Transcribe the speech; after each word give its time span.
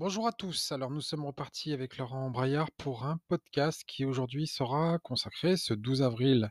Bonjour 0.00 0.26
à 0.26 0.32
tous. 0.32 0.72
Alors 0.72 0.90
nous 0.90 1.02
sommes 1.02 1.26
repartis 1.26 1.74
avec 1.74 1.98
Laurent 1.98 2.30
Braillard 2.30 2.70
pour 2.70 3.04
un 3.04 3.20
podcast 3.28 3.84
qui 3.86 4.06
aujourd'hui 4.06 4.46
sera 4.46 4.98
consacré 4.98 5.58
ce 5.58 5.74
12 5.74 6.00
avril 6.00 6.50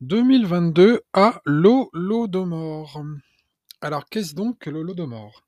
2022 0.00 1.02
à 1.12 1.42
l'Holodomor. 1.44 3.04
Alors 3.82 4.08
qu'est-ce 4.08 4.34
donc 4.34 4.60
que 4.60 4.70
l'Holodomor 4.70 5.44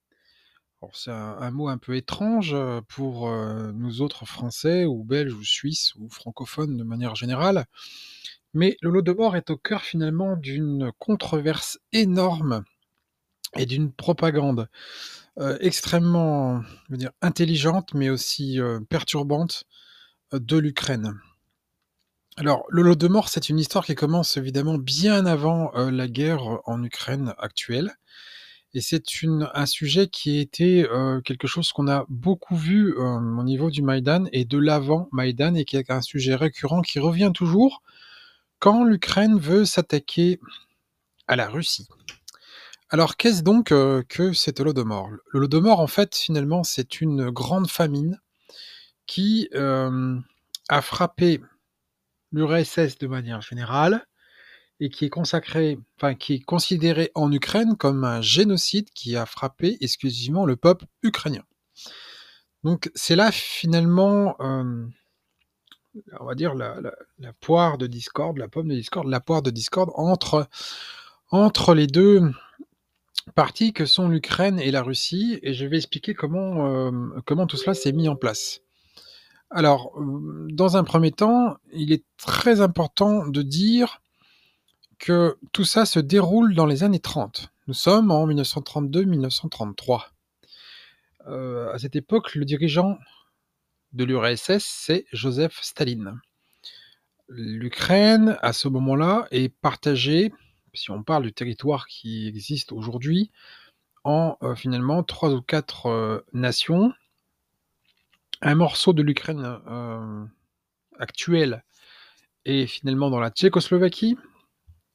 c'est 0.92 1.10
un, 1.10 1.38
un 1.38 1.50
mot 1.50 1.68
un 1.68 1.78
peu 1.78 1.96
étrange 1.96 2.52
euh, 2.52 2.82
pour 2.86 3.30
euh, 3.30 3.72
nous 3.72 4.02
autres 4.02 4.26
Français 4.26 4.84
ou 4.84 5.02
Belges 5.02 5.32
ou 5.32 5.42
Suisses 5.42 5.94
ou 5.94 6.10
francophones 6.10 6.76
de 6.76 6.84
manière 6.84 7.14
générale. 7.14 7.64
Mais 8.52 8.76
l'Holodomor 8.82 9.36
est 9.36 9.48
au 9.48 9.56
cœur 9.56 9.80
finalement 9.80 10.36
d'une 10.36 10.92
controverse 10.98 11.78
énorme 11.94 12.62
et 13.56 13.64
d'une 13.64 13.90
propagande 13.90 14.68
euh, 15.38 15.56
extrêmement 15.60 16.62
intelligente, 17.20 17.94
mais 17.94 18.10
aussi 18.10 18.60
euh, 18.60 18.80
perturbante 18.88 19.64
euh, 20.34 20.38
de 20.38 20.58
l'Ukraine. 20.58 21.14
Alors, 22.36 22.64
l'Holodomor, 22.70 23.28
c'est 23.28 23.48
une 23.48 23.58
histoire 23.58 23.84
qui 23.84 23.94
commence 23.94 24.36
évidemment 24.36 24.78
bien 24.78 25.26
avant 25.26 25.70
la 25.74 26.08
guerre 26.08 26.60
en 26.64 26.82
Ukraine 26.82 27.34
actuelle. 27.36 27.92
Et 28.74 28.80
c'est 28.80 29.04
un 29.52 29.66
sujet 29.66 30.08
qui 30.08 30.38
a 30.38 30.40
été 30.40 30.88
euh, 30.88 31.20
quelque 31.20 31.46
chose 31.46 31.72
qu'on 31.72 31.88
a 31.88 32.06
beaucoup 32.08 32.56
vu 32.56 32.94
au 32.96 33.42
niveau 33.42 33.70
du 33.70 33.82
Maïdan 33.82 34.24
et 34.32 34.46
de 34.46 34.56
l'avant 34.56 35.08
Maïdan 35.12 35.54
et 35.54 35.66
qui 35.66 35.76
est 35.76 35.90
un 35.90 36.00
sujet 36.00 36.34
récurrent 36.34 36.80
qui 36.80 36.98
revient 36.98 37.32
toujours 37.34 37.82
quand 38.60 38.84
l'Ukraine 38.84 39.38
veut 39.38 39.66
s'attaquer 39.66 40.40
à 41.26 41.36
la 41.36 41.48
Russie. 41.50 41.86
Alors, 42.94 43.16
qu'est-ce 43.16 43.42
donc 43.42 43.72
euh, 43.72 44.02
que 44.06 44.34
cet 44.34 44.60
Holodomor? 44.60 45.08
L'Holodomor, 45.32 45.80
en 45.80 45.86
fait, 45.86 46.14
finalement, 46.14 46.62
c'est 46.62 47.00
une 47.00 47.30
grande 47.30 47.70
famine 47.70 48.20
qui 49.06 49.48
a 49.54 50.82
frappé 50.82 51.40
l'URSS 52.32 52.98
de 52.98 53.06
manière 53.06 53.40
générale 53.40 54.06
et 54.78 54.90
qui 54.90 55.06
est 55.06 55.10
consacré, 55.10 55.78
enfin, 55.96 56.14
qui 56.14 56.34
est 56.34 56.40
considéré 56.40 57.10
en 57.14 57.32
Ukraine 57.32 57.78
comme 57.78 58.04
un 58.04 58.20
génocide 58.20 58.90
qui 58.90 59.16
a 59.16 59.24
frappé 59.24 59.78
exclusivement 59.80 60.44
le 60.44 60.56
peuple 60.56 60.84
ukrainien. 61.02 61.44
Donc, 62.62 62.90
c'est 62.94 63.16
là 63.16 63.32
finalement, 63.32 64.36
on 64.38 64.90
va 66.20 66.34
dire, 66.34 66.54
la, 66.54 66.74
poire 67.40 67.78
de 67.78 67.86
discorde, 67.86 68.36
la 68.36 68.48
pomme 68.48 68.68
de 68.68 68.74
discorde, 68.74 69.08
la 69.08 69.20
poire 69.20 69.40
de 69.40 69.50
discorde 69.50 69.90
entre 69.96 71.74
les 71.74 71.86
deux 71.86 72.30
parties 73.34 73.72
que 73.72 73.86
sont 73.86 74.08
l'Ukraine 74.08 74.58
et 74.58 74.70
la 74.70 74.82
Russie, 74.82 75.38
et 75.42 75.54
je 75.54 75.66
vais 75.66 75.76
expliquer 75.76 76.14
comment, 76.14 76.66
euh, 76.66 77.46
tout 77.46 77.56
cela 77.56 77.74
s'est 77.74 77.92
mis 77.92 78.08
en 78.08 78.16
place. 78.16 78.60
Alors, 79.50 79.92
euh, 79.98 80.48
dans 80.50 80.76
un 80.76 80.84
premier 80.84 81.12
temps, 81.12 81.56
il 81.72 81.92
est 81.92 82.04
très 82.16 82.60
important 82.60 83.26
de 83.26 83.42
dire 83.42 84.00
que 84.98 85.36
tout 85.52 85.64
ça 85.64 85.84
se 85.84 85.98
déroule 85.98 86.54
dans 86.54 86.66
les 86.66 86.84
années 86.84 87.00
30. 87.00 87.52
Nous 87.66 87.74
sommes 87.74 88.10
en 88.10 88.26
1932-1933. 88.26 90.12
Euh, 91.28 91.72
à 91.72 91.78
cette 91.78 91.96
époque, 91.96 92.34
le 92.34 92.44
dirigeant 92.44 92.98
de 93.92 94.04
l'URSS, 94.04 94.64
c'est 94.64 95.04
Joseph 95.12 95.58
Staline. 95.60 96.20
L'Ukraine, 97.28 98.38
à 98.42 98.52
ce 98.52 98.68
moment-là, 98.68 99.26
est 99.30 99.48
partagée, 99.48 100.32
si 100.74 100.90
on 100.90 101.02
parle 101.02 101.24
du 101.24 101.32
territoire 101.32 101.86
qui 101.86 102.26
existe 102.28 102.72
aujourd'hui, 102.72 103.30
en 104.04 104.36
euh, 104.42 104.54
finalement 104.54 105.02
trois 105.02 105.32
ou 105.32 105.42
quatre 105.42 105.86
euh, 105.86 106.20
nations. 106.32 106.92
Un 108.40 108.54
morceau 108.54 108.92
de 108.92 109.02
l'Ukraine 109.02 109.60
euh, 109.68 110.24
actuelle 110.98 111.64
est 112.44 112.66
finalement 112.66 113.10
dans 113.10 113.20
la 113.20 113.30
Tchécoslovaquie, 113.30 114.18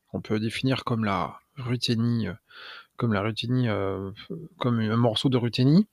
qu'on 0.10 0.22
peut 0.22 0.40
définir 0.40 0.84
comme 0.84 1.06
la 1.06 1.40
Ruthénie, 1.56 2.28
comme 2.98 3.14
la 3.14 3.22
Ruthénie, 3.22 3.68
comme 4.58 4.82
un 4.82 4.98
morceau 4.98 5.30
de 5.30 5.38
Ruthénie. 5.38 5.88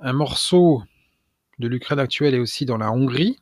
Un 0.00 0.12
morceau 0.12 0.82
de 1.60 1.68
l'Ukraine 1.68 2.00
actuelle 2.00 2.34
est 2.34 2.40
aussi 2.40 2.66
dans 2.66 2.78
la 2.78 2.90
Hongrie. 2.90 3.38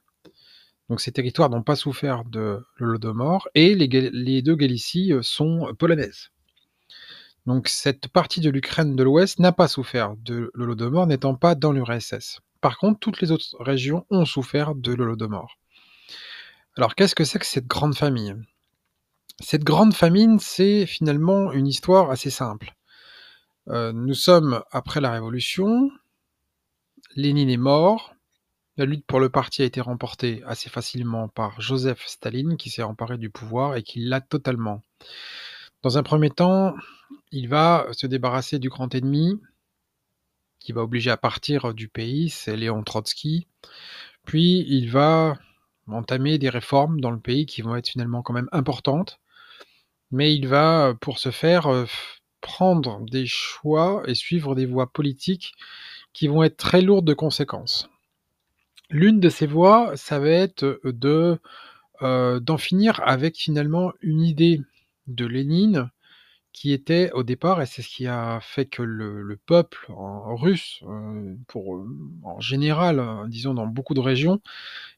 Donc 0.89 1.01
ces 1.01 1.13
territoires 1.13 1.51
n'ont 1.51 1.63
pas 1.63 1.77
souffert 1.77 2.25
de 2.25 2.65
l'Holodomor 2.77 3.49
et 3.55 3.75
les, 3.75 4.43
deux 4.43 4.55
Galicies 4.55 5.13
euh, 5.13 5.23
sont 5.23 5.75
polonaises. 5.79 6.31
Donc 7.47 7.69
cette 7.69 8.09
partie 8.09 8.41
de 8.41 8.51
l'Ukraine 8.51 8.97
de 8.97 9.03
l'Ouest 9.03 9.39
n'a 9.39 9.53
pas 9.53 9.69
souffert 9.69 10.17
de 10.17 10.51
l'Holodomor 10.55 11.07
n'étant 11.07 11.35
pas 11.35 11.55
dans 11.55 11.73
l'URSS. 11.73 12.41
Par 12.61 12.79
contre, 12.79 12.99
toutes 12.99 13.21
les 13.21 13.31
autres 13.31 13.57
régions 13.61 14.07
ont 14.11 14.25
souffert 14.25 14.75
de 14.75 14.93
l'Holodomor. 14.93 15.59
Alors 16.77 16.95
qu'est-ce 16.95 17.15
que 17.15 17.25
c'est 17.25 17.39
que 17.39 17.47
cette 17.47 17.67
grande 17.67 17.97
famille 17.97 18.35
Cette 19.41 19.65
grande 19.65 19.95
famine, 19.95 20.39
c'est 20.39 20.87
finalement 20.87 21.53
une 21.53 21.67
histoire 21.67 22.11
assez 22.11 22.31
simple. 22.31 22.75
Euh, 23.69 23.93
nous 23.93 24.15
sommes 24.15 24.63
après 24.71 25.01
la 25.01 25.11
Révolution, 25.11 25.91
Lénine 27.15 27.51
est 27.51 27.57
mort, 27.57 28.16
la 28.77 28.85
lutte 28.85 29.07
pour 29.07 29.21
le 29.21 29.31
parti 29.31 29.63
a 29.63 29.65
été 29.65 29.81
remportée 29.81 30.43
assez 30.47 30.69
facilement 30.69 31.29
par 31.29 31.61
Joseph 31.61 32.07
Staline 32.07 32.57
qui 32.57 32.71
s'est 32.71 32.83
emparé 32.83 33.17
du 33.17 33.31
pouvoir 33.31 33.77
et 33.77 33.83
qui 33.83 34.01
l'a 34.01 34.21
totalement. 34.21 34.83
Dans 35.83 35.97
un 35.99 36.03
premier 36.03 36.31
temps, 36.31 36.75
il 37.33 37.49
va 37.49 37.87
se 37.93 38.07
débarrasser 38.07 38.59
du 38.59 38.69
grand 38.69 38.95
ennemi 38.95 39.41
qui 40.59 40.73
va 40.73 40.83
obliger 40.83 41.11
à 41.11 41.17
partir 41.17 41.73
du 41.75 41.89
pays, 41.89 42.29
c'est 42.29 42.57
Léon 42.57 42.83
Trotsky. 42.83 43.47
Puis 44.25 44.67
il 44.69 44.91
va 44.91 45.39
entamer 45.87 46.39
des 46.39 46.49
réformes 46.51 47.01
dans 47.01 47.13
le 47.13 47.21
pays 47.21 47.47
qui 47.47 47.63
vont 47.63 47.77
être 47.77 47.89
finalement 47.89 48.23
quand 48.23 48.33
même 48.33 48.49
importantes. 48.53 49.21
Mais 50.11 50.35
il 50.35 50.49
va, 50.49 50.95
pour 51.01 51.19
ce 51.19 51.31
faire, 51.31 51.67
euh, 51.67 51.87
prendre 52.41 53.05
des 53.07 53.27
choix 53.27 54.03
et 54.07 54.15
suivre 54.15 54.55
des 54.55 54.67
voies 54.67 54.93
politiques 54.93 55.53
qui 56.13 56.29
vont 56.29 56.43
être 56.43 56.57
très 56.57 56.83
lourdes 56.83 57.07
de 57.07 57.15
conséquences. 57.15 57.89
L'une 58.91 59.21
de 59.21 59.29
ces 59.29 59.47
voies, 59.47 59.93
ça 59.97 60.19
va 60.19 60.29
être 60.31 60.81
de 60.85 61.39
euh, 62.03 62.41
d'en 62.41 62.59
finir 62.59 63.01
avec 63.05 63.37
finalement 63.37 63.93
une 64.03 64.23
idée 64.23 64.61
de 65.07 65.27
Lénine 65.27 65.91
qui 66.53 66.73
était 66.73 67.11
au 67.13 67.23
départ, 67.23 67.61
et 67.63 67.67
c'est 67.67 67.83
ce 67.83 67.89
qui 67.89 68.07
a 68.07 68.41
fait 68.41 68.67
que 68.67 68.83
le, 68.83 69.23
le 69.23 69.37
peuple 69.37 69.87
russe, 69.91 70.81
euh, 70.85 71.37
pour, 71.49 71.77
euh, 71.77 71.87
en 72.25 72.41
général, 72.41 72.99
euh, 72.99 73.27
disons 73.29 73.55
dans 73.55 73.67
beaucoup 73.67 73.95
de 73.95 74.01
régions, 74.01 74.41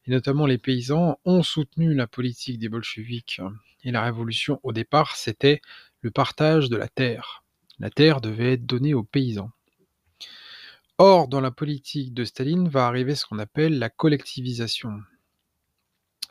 et 0.06 0.12
notamment 0.12 0.46
les 0.46 0.58
paysans, 0.58 1.18
ont 1.24 1.42
soutenu 1.42 1.94
la 1.94 2.06
politique 2.06 2.60
des 2.60 2.68
bolcheviks 2.68 3.40
et 3.84 3.90
la 3.90 4.02
révolution 4.04 4.60
au 4.62 4.72
départ, 4.72 5.16
c'était 5.16 5.60
le 6.02 6.12
partage 6.12 6.70
de 6.70 6.76
la 6.76 6.88
terre. 6.88 7.44
La 7.80 7.90
terre 7.90 8.20
devait 8.20 8.54
être 8.54 8.66
donnée 8.66 8.94
aux 8.94 9.04
paysans. 9.04 9.50
Or, 11.00 11.28
dans 11.28 11.40
la 11.40 11.52
politique 11.52 12.12
de 12.12 12.24
Staline 12.24 12.68
va 12.68 12.88
arriver 12.88 13.14
ce 13.14 13.24
qu'on 13.24 13.38
appelle 13.38 13.78
la 13.78 13.88
collectivisation. 13.88 15.00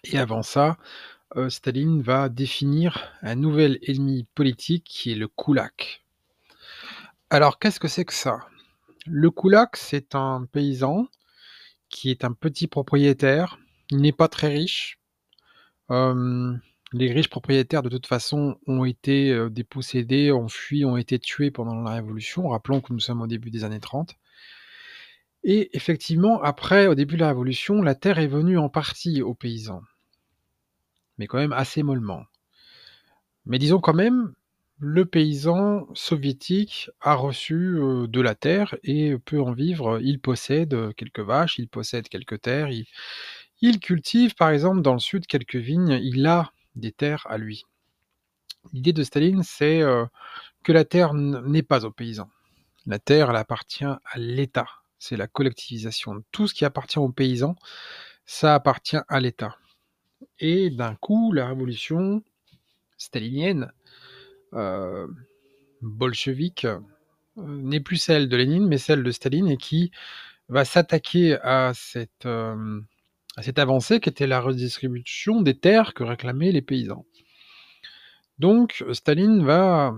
Et 0.03 0.17
avant 0.17 0.41
ça, 0.41 0.78
euh, 1.38 1.50
Staline 1.50 2.01
va 2.01 2.28
définir 2.28 3.13
un 3.22 3.35
nouvel 3.35 3.79
ennemi 3.81 4.28
politique 4.35 4.83
qui 4.83 5.13
est 5.13 5.16
le 5.16 5.29
kulak. 5.29 6.03
Alors, 7.29 7.59
qu'est-ce 7.59 7.79
que 7.79 7.88
c'est 7.88 8.03
que 8.03 8.13
ça? 8.13 8.39
Le 9.05 9.31
kulak, 9.31 9.78
c'est 9.78 10.16
un 10.16 10.45
paysan 10.51 11.07
qui 11.88 12.11
est 12.11 12.25
un 12.25 12.34
petit 12.34 12.67
propriétaire. 12.67 13.59
Il 13.89 14.01
n'est 14.01 14.11
pas 14.11 14.28
très 14.28 14.49
riche. 14.49 14.99
Euh, 15.91 16.53
les 16.91 17.13
riches 17.13 17.29
propriétaires, 17.29 17.84
de 17.84 17.89
toute 17.89 18.07
façon, 18.07 18.57
ont 18.67 18.84
été 18.84 19.31
euh, 19.31 19.49
dépossédés, 19.49 20.34
ont 20.34 20.49
fui, 20.49 20.84
ont 20.84 20.97
été 20.97 21.19
tués 21.19 21.51
pendant 21.51 21.75
la 21.75 21.91
Révolution. 21.91 22.49
Rappelons 22.49 22.81
que 22.81 22.91
nous 22.91 22.99
sommes 22.99 23.22
au 23.22 23.28
début 23.28 23.49
des 23.49 23.63
années 23.63 23.79
30. 23.79 24.17
Et 25.44 25.76
effectivement, 25.76 26.41
après, 26.41 26.88
au 26.88 26.96
début 26.96 27.16
de 27.16 27.22
la 27.22 27.29
Révolution, 27.29 27.82
la 27.82 27.96
terre 27.96 28.20
est 28.20 28.28
venue 28.28 28.58
en 28.58 28.70
partie 28.70 29.22
aux 29.22 29.34
paysans, 29.34 29.82
mais 31.17 31.28
quand 31.28 31.38
même 31.38 31.53
assez 31.53 31.84
mollement. 31.84 32.26
Mais 33.46 33.59
disons 33.59 33.79
quand 33.79 33.94
même, 33.94 34.34
le 34.79 35.06
paysan 35.06 35.88
soviétique 35.96 36.90
a 37.02 37.16
reçu 37.16 37.78
euh, 37.78 38.08
de 38.08 38.22
la 38.22 38.35
terre 38.35 38.76
et 38.84 39.17
peut 39.17 39.41
en 39.41 39.53
vivre. 39.53 40.00
Il 40.02 40.20
possède 40.20 40.73
euh, 40.73 40.91
quelques 40.94 41.22
vaches, 41.22 41.58
il 41.58 41.67
possède 41.67 42.08
quelques 42.09 42.41
terres, 42.41 42.70
il, 43.61 43.79
cultive 43.79 44.35
par 44.35 44.50
exemple 44.50 44.82
dans 44.82 44.94
le 44.94 45.00
sud 45.00 45.26
quelques 45.26 45.56
vignes, 45.56 46.00
il 46.03 46.26
a 46.28 46.52
des 46.76 46.91
terres 46.91 47.26
à 47.28 47.38
lui. 47.38 47.64
L'idée 48.73 48.94
de 48.94 49.03
Staline, 49.03 49.44
c'est 49.44 49.82
euh, 49.82 50.06
que 50.64 50.72
la 50.72 50.85
terre 50.85 51.14
n'est 51.14 51.64
pas 51.64 51.85
aux 51.85 51.91
paysans. 51.91 52.29
La 52.85 53.00
terre, 53.00 53.29
elle 53.29 53.35
appartient 53.35 53.85
à 53.85 54.17
l'État. 54.17 54.67
C'est 54.99 55.17
la 55.17 55.28
collectivisation. 55.28 56.23
Tout 56.32 56.47
ce 56.47 56.53
qui 56.53 56.66
appartient 56.66 56.99
aux 56.99 57.09
paysans, 57.09 57.55
ça 58.26 58.55
appartient 58.55 58.97
à 59.08 59.20
l'État. 59.20 59.58
Et 60.40 60.70
d'un 60.70 60.96
coup, 60.96 61.32
la 61.32 61.47
révolution 61.47 62.23
stalinienne, 62.97 63.72
euh, 64.53 65.08
bolchevique, 65.82 66.66
euh, 66.66 66.79
n'est 67.38 67.79
plus 67.79 67.97
celle 67.97 68.29
de 68.29 68.38
Lénine, 68.38 68.67
mais 68.67 68.78
celle 68.78 69.03
de 69.03 69.11
Staline, 69.11 69.47
et 69.49 69.58
qui 69.58 69.91
va 70.49 70.66
s'attaquer 70.66 71.38
cette, 71.73 72.26
à 72.26 73.41
cette 73.41 73.59
avancée 73.59 73.99
qui 73.99 74.09
était 74.09 74.28
la 74.28 74.40
redistribution 74.40 75.41
des 75.41 75.58
terres 75.58 75.94
que 75.94 76.03
réclamaient 76.03 76.52
les 76.52 76.61
paysans. 76.61 77.05
Donc 78.40 78.84
Staline 78.94 79.44
va 79.44 79.96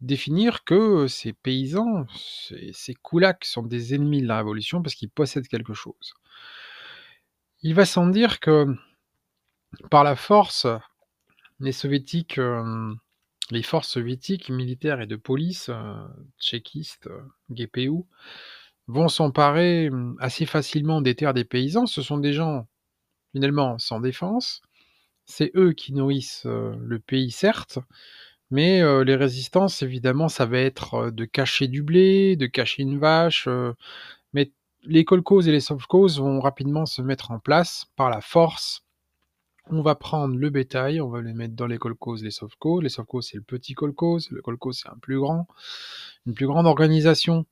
définir 0.00 0.64
que 0.64 1.06
ces 1.08 1.32
paysans, 1.32 2.06
ces, 2.16 2.70
ces 2.72 2.94
koulaks 2.94 3.44
sont 3.44 3.62
des 3.62 3.94
ennemis 3.94 4.22
de 4.22 4.26
la 4.26 4.38
révolution 4.38 4.82
parce 4.82 4.94
qu'ils 4.94 5.10
possèdent 5.10 5.48
quelque 5.48 5.74
chose. 5.74 6.14
Il 7.62 7.74
va 7.74 7.84
sans 7.84 8.06
dire 8.06 8.40
que 8.40 8.74
par 9.90 10.04
la 10.04 10.16
force, 10.16 10.66
les 11.60 11.72
soviétiques, 11.72 12.40
les 13.50 13.62
forces 13.62 13.88
soviétiques 13.88 14.48
militaires 14.50 15.00
et 15.00 15.06
de 15.06 15.16
police, 15.16 15.70
tchéquistes, 16.38 17.08
GPU, 17.50 18.04
vont 18.86 19.08
s'emparer 19.08 19.90
assez 20.18 20.46
facilement 20.46 21.00
des 21.00 21.14
terres 21.14 21.34
des 21.34 21.44
paysans. 21.44 21.86
Ce 21.86 22.02
sont 22.02 22.18
des 22.18 22.32
gens 22.32 22.66
finalement 23.32 23.78
sans 23.78 24.00
défense. 24.00 24.62
C'est 25.26 25.52
eux 25.54 25.72
qui 25.72 25.92
nourrissent 25.92 26.46
le 26.46 26.98
pays, 26.98 27.30
certes, 27.30 27.78
mais 28.50 28.82
les 29.04 29.16
résistances, 29.16 29.82
évidemment, 29.82 30.28
ça 30.28 30.46
va 30.46 30.58
être 30.58 31.10
de 31.10 31.24
cacher 31.24 31.68
du 31.68 31.82
blé, 31.82 32.36
de 32.36 32.46
cacher 32.46 32.82
une 32.82 32.98
vache, 32.98 33.48
mais 34.32 34.52
les 34.84 35.04
kolkhozes 35.04 35.48
et 35.48 35.52
les 35.52 35.60
sovkhozes 35.60 36.18
vont 36.20 36.40
rapidement 36.40 36.86
se 36.86 37.02
mettre 37.02 37.30
en 37.30 37.38
place 37.38 37.86
par 37.96 38.10
la 38.10 38.20
force. 38.20 38.84
On 39.72 39.82
va 39.82 39.94
prendre 39.94 40.36
le 40.36 40.50
bétail, 40.50 41.00
on 41.00 41.08
va 41.08 41.20
le 41.20 41.32
mettre 41.32 41.54
dans 41.54 41.66
les 41.66 41.78
kolkhozes, 41.78 42.24
les 42.24 42.32
sovkhozes. 42.32 42.82
Les 42.82 42.88
sovkhozes, 42.88 43.28
c'est 43.30 43.36
le 43.36 43.42
petit 43.42 43.74
kolkhoz, 43.74 44.28
le 44.30 44.42
kolkhoz, 44.42 44.72
c'est 44.72 44.88
un 44.88 44.98
plus 45.00 45.20
grand, 45.20 45.46
une 46.26 46.34
plus 46.34 46.46
grande 46.46 46.66
organisation. 46.66 47.46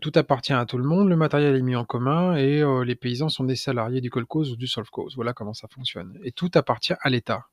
Tout 0.00 0.12
appartient 0.16 0.52
à 0.52 0.66
tout 0.66 0.78
le 0.78 0.84
monde, 0.84 1.08
le 1.08 1.14
matériel 1.14 1.54
est 1.54 1.62
mis 1.62 1.76
en 1.76 1.84
commun 1.84 2.34
et 2.34 2.64
les 2.84 2.96
paysans 2.96 3.28
sont 3.28 3.44
des 3.44 3.54
salariés 3.54 4.00
du 4.00 4.10
kolkhoz 4.10 4.50
ou 4.50 4.56
du 4.56 4.66
sovkhoz. 4.66 5.14
Voilà 5.14 5.32
comment 5.34 5.54
ça 5.54 5.68
fonctionne. 5.68 6.18
Et 6.24 6.32
tout 6.32 6.50
appartient 6.54 6.94
à 7.00 7.10
l'État. 7.10 7.46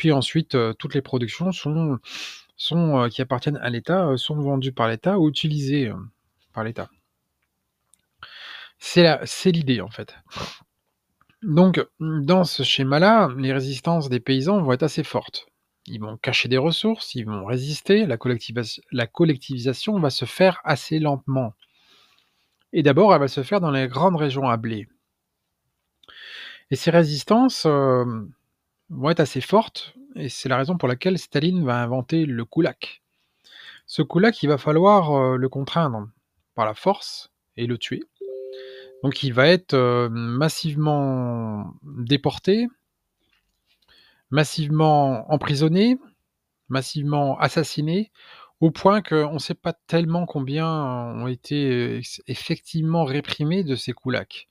Puis 0.00 0.12
ensuite, 0.12 0.54
euh, 0.54 0.72
toutes 0.72 0.94
les 0.94 1.02
productions 1.02 1.52
sont, 1.52 1.98
sont, 2.56 3.06
qui 3.10 3.20
appartiennent 3.20 3.58
à 3.58 3.68
l'État 3.68 4.16
sont 4.16 4.40
vendues 4.40 4.72
par 4.72 4.88
l'État 4.88 5.18
ou 5.18 5.28
utilisées 5.28 5.92
par 6.54 6.64
l'État. 6.64 6.88
C'est 8.78 9.52
l'idée 9.52 9.82
en 9.82 9.90
fait. 9.90 10.16
Donc, 11.42 11.86
dans 12.00 12.44
ce 12.44 12.62
schéma-là, 12.62 13.28
les 13.36 13.52
résistances 13.52 14.08
des 14.08 14.20
paysans 14.20 14.62
vont 14.62 14.72
être 14.72 14.84
assez 14.84 15.04
fortes. 15.04 15.48
Ils 15.84 16.00
vont 16.00 16.16
cacher 16.16 16.48
des 16.48 16.56
ressources, 16.56 17.14
ils 17.14 17.26
vont 17.26 17.44
résister, 17.44 18.06
la, 18.06 18.16
collectivisation 19.06 20.00
va 20.00 20.08
se 20.08 20.24
faire 20.24 20.62
assez 20.64 20.98
lentement. 20.98 21.52
Et 22.72 22.82
d'abord, 22.82 23.12
elle 23.12 23.20
va 23.20 23.28
se 23.28 23.42
faire 23.42 23.60
dans 23.60 23.70
les 23.70 23.86
grandes 23.86 24.16
régions 24.16 24.48
à 24.48 24.56
blé. 24.56 24.88
Et 26.70 26.76
ces 26.76 26.90
résistances 26.90 27.66
euh, 27.66 28.06
vont 28.90 29.10
être 29.10 29.20
assez 29.20 29.40
fortes, 29.40 29.94
et 30.16 30.28
c'est 30.28 30.48
la 30.48 30.56
raison 30.56 30.76
pour 30.76 30.88
laquelle 30.88 31.18
Staline 31.18 31.64
va 31.64 31.82
inventer 31.82 32.26
le 32.26 32.44
kulak. 32.44 33.02
Ce 33.86 34.02
kulak, 34.02 34.42
il 34.42 34.48
va 34.48 34.58
falloir 34.58 35.12
euh, 35.12 35.36
le 35.36 35.48
contraindre 35.48 36.08
par 36.54 36.66
la 36.66 36.74
force 36.74 37.30
et 37.56 37.66
le 37.66 37.78
tuer. 37.78 38.02
Donc 39.02 39.22
il 39.22 39.32
va 39.32 39.48
être 39.48 40.08
massivement 40.10 41.72
déporté, 41.82 42.68
massivement 44.30 45.32
emprisonné, 45.32 45.98
massivement 46.68 47.38
assassiné, 47.38 48.12
au 48.60 48.70
point 48.70 49.00
qu'on 49.00 49.34
ne 49.34 49.38
sait 49.38 49.54
pas 49.54 49.72
tellement 49.72 50.26
combien 50.26 50.68
ont 50.68 51.26
été 51.26 52.02
effectivement 52.26 53.04
réprimés 53.04 53.64
de 53.64 53.74
ces 53.74 53.92
koulaks, 53.92 54.48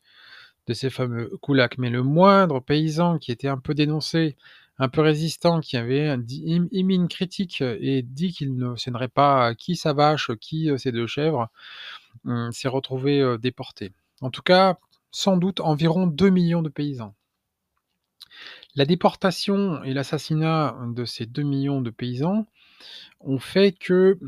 de 0.69 0.73
ces 0.73 0.89
fameux 0.89 1.29
koulaks. 1.41 1.77
Mais 1.77 1.89
le 1.89 2.03
moindre 2.03 2.61
paysan 2.61 3.17
qui 3.17 3.33
était 3.33 3.49
un 3.49 3.57
peu 3.57 3.73
dénoncé, 3.73 4.37
un 4.77 4.87
peu 4.87 5.01
résistant, 5.01 5.59
qui 5.59 5.75
avait 5.75 6.15
émis 6.71 6.95
une 6.95 7.09
critique 7.09 7.61
et 7.61 8.01
dit 8.03 8.31
qu'il 8.31 8.55
ne 8.55 8.77
sainerait 8.77 9.09
pas 9.09 9.53
qui 9.55 9.75
sa 9.75 9.91
vache, 9.91 10.31
qui 10.39 10.69
ses 10.77 10.93
deux 10.93 11.07
chèvres, 11.07 11.49
hum, 12.23 12.51
s'est 12.53 12.69
retrouvé 12.69 13.37
déporté. 13.41 13.91
En 14.21 14.29
tout 14.29 14.43
cas, 14.43 14.77
sans 15.11 15.37
doute 15.37 15.59
environ 15.59 16.07
2 16.07 16.29
millions 16.29 16.61
de 16.61 16.69
paysans. 16.69 17.15
La 18.75 18.85
déportation 18.85 19.83
et 19.83 19.93
l'assassinat 19.93 20.77
de 20.93 21.03
ces 21.05 21.25
2 21.25 21.41
millions 21.41 21.81
de 21.81 21.89
paysans 21.89 22.45
ont 23.19 23.39
fait 23.39 23.71
que 23.71 24.19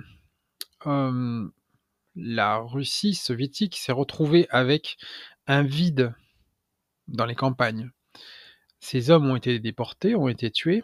euh, 0.87 1.47
la 2.15 2.57
Russie 2.57 3.13
soviétique 3.13 3.77
s'est 3.77 3.91
retrouvée 3.91 4.47
avec 4.49 4.97
un 5.47 5.63
vide 5.63 6.13
dans 7.11 7.25
les 7.25 7.35
campagnes. 7.35 7.91
Ces 8.79 9.11
hommes 9.11 9.29
ont 9.29 9.35
été 9.35 9.59
déportés, 9.59 10.15
ont 10.15 10.27
été 10.27 10.49
tués, 10.49 10.83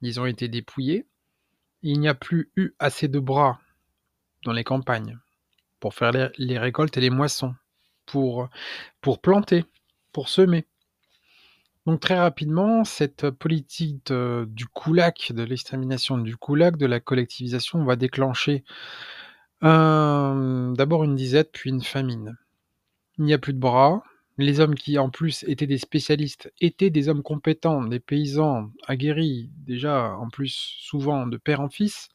ils 0.00 0.20
ont 0.20 0.26
été 0.26 0.48
dépouillés. 0.48 1.06
Il 1.82 2.00
n'y 2.00 2.08
a 2.08 2.14
plus 2.14 2.50
eu 2.56 2.74
assez 2.78 3.08
de 3.08 3.18
bras 3.18 3.60
dans 4.44 4.52
les 4.52 4.64
campagnes 4.64 5.18
pour 5.80 5.94
faire 5.94 6.12
les 6.36 6.58
récoltes 6.58 6.96
et 6.96 7.00
les 7.00 7.10
moissons 7.10 7.54
pour, 8.06 8.48
pour 9.00 9.20
planter, 9.20 9.64
pour 10.12 10.28
semer. 10.28 10.66
Donc 11.86 12.00
très 12.00 12.18
rapidement, 12.18 12.84
cette 12.84 13.30
politique 13.30 14.12
du 14.12 14.66
koulak, 14.66 15.32
de 15.32 15.42
l'extermination 15.42 16.18
du 16.18 16.36
koulak, 16.36 16.76
de 16.76 16.86
la 16.86 17.00
collectivisation, 17.00 17.84
va 17.84 17.96
déclencher 17.96 18.64
d'abord 19.60 21.04
une 21.04 21.16
disette, 21.16 21.50
puis 21.52 21.70
une 21.70 21.82
famine. 21.82 22.36
Il 23.18 23.24
n'y 23.24 23.34
a 23.34 23.38
plus 23.38 23.52
de 23.52 23.58
bras. 23.58 24.02
Les 24.38 24.60
hommes 24.60 24.74
qui, 24.74 24.98
en 24.98 25.10
plus, 25.10 25.44
étaient 25.46 25.66
des 25.66 25.78
spécialistes, 25.78 26.52
étaient 26.60 26.90
des 26.90 27.08
hommes 27.08 27.22
compétents, 27.22 27.84
des 27.84 28.00
paysans 28.00 28.70
aguerris, 28.86 29.50
déjà, 29.58 30.14
en 30.16 30.28
plus, 30.28 30.54
souvent 30.80 31.26
de 31.26 31.36
père 31.36 31.60
en 31.60 31.68
fils, 31.68 32.08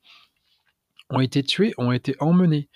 ont 1.10 1.20
été 1.20 1.44
tués, 1.44 1.74
ont 1.78 1.92
été 1.92 2.16
emmenés. 2.20 2.70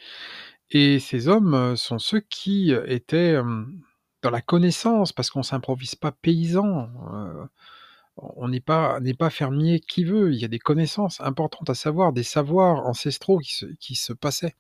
Et 0.70 1.00
ces 1.00 1.28
hommes 1.28 1.76
sont 1.76 2.00
ceux 2.00 2.22
qui 2.22 2.72
étaient 2.86 3.36
dans 4.22 4.30
la 4.30 4.42
connaissance, 4.42 5.12
parce 5.12 5.30
qu'on 5.30 5.44
s'improvise 5.44 5.96
pas 5.96 6.12
paysan. 6.12 6.90
on 8.18 8.48
n'est 8.48 8.62
pas, 8.62 9.00
n'est 9.00 9.14
pas 9.16 9.30
fermier 9.30 9.80
qui 9.80 10.04
veut. 10.04 10.34
Il 10.34 10.40
y 10.40 10.46
a 10.46 10.50
des 10.50 10.60
connaissances 10.60 11.20
importantes 11.22 11.70
à 11.70 11.76
savoir, 11.76 12.14
des 12.14 12.24
savoirs 12.24 12.86
ancestraux 12.86 13.40
qui 13.40 13.56
se, 13.56 13.66
qui 13.80 13.96
se 13.96 14.14
passaient. 14.14 14.56